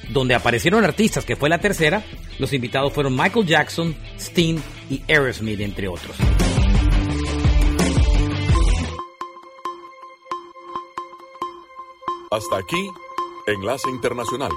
donde 0.10 0.34
aparecieron 0.34 0.84
artistas, 0.84 1.26
que 1.26 1.36
fue 1.36 1.48
la 1.48 1.60
tercera, 1.60 2.02
los 2.40 2.54
invitados 2.54 2.92
fueron 2.92 3.16
Michael 3.16 3.46
Jackson, 3.46 3.96
Sting 4.18 4.58
y 4.90 5.04
Aerosmith, 5.08 5.60
entre 5.60 5.88
otros. 5.88 6.16
Hasta 12.32 12.58
aquí, 12.58 12.90
Enlace 13.46 13.92
Internacional. 13.92 14.50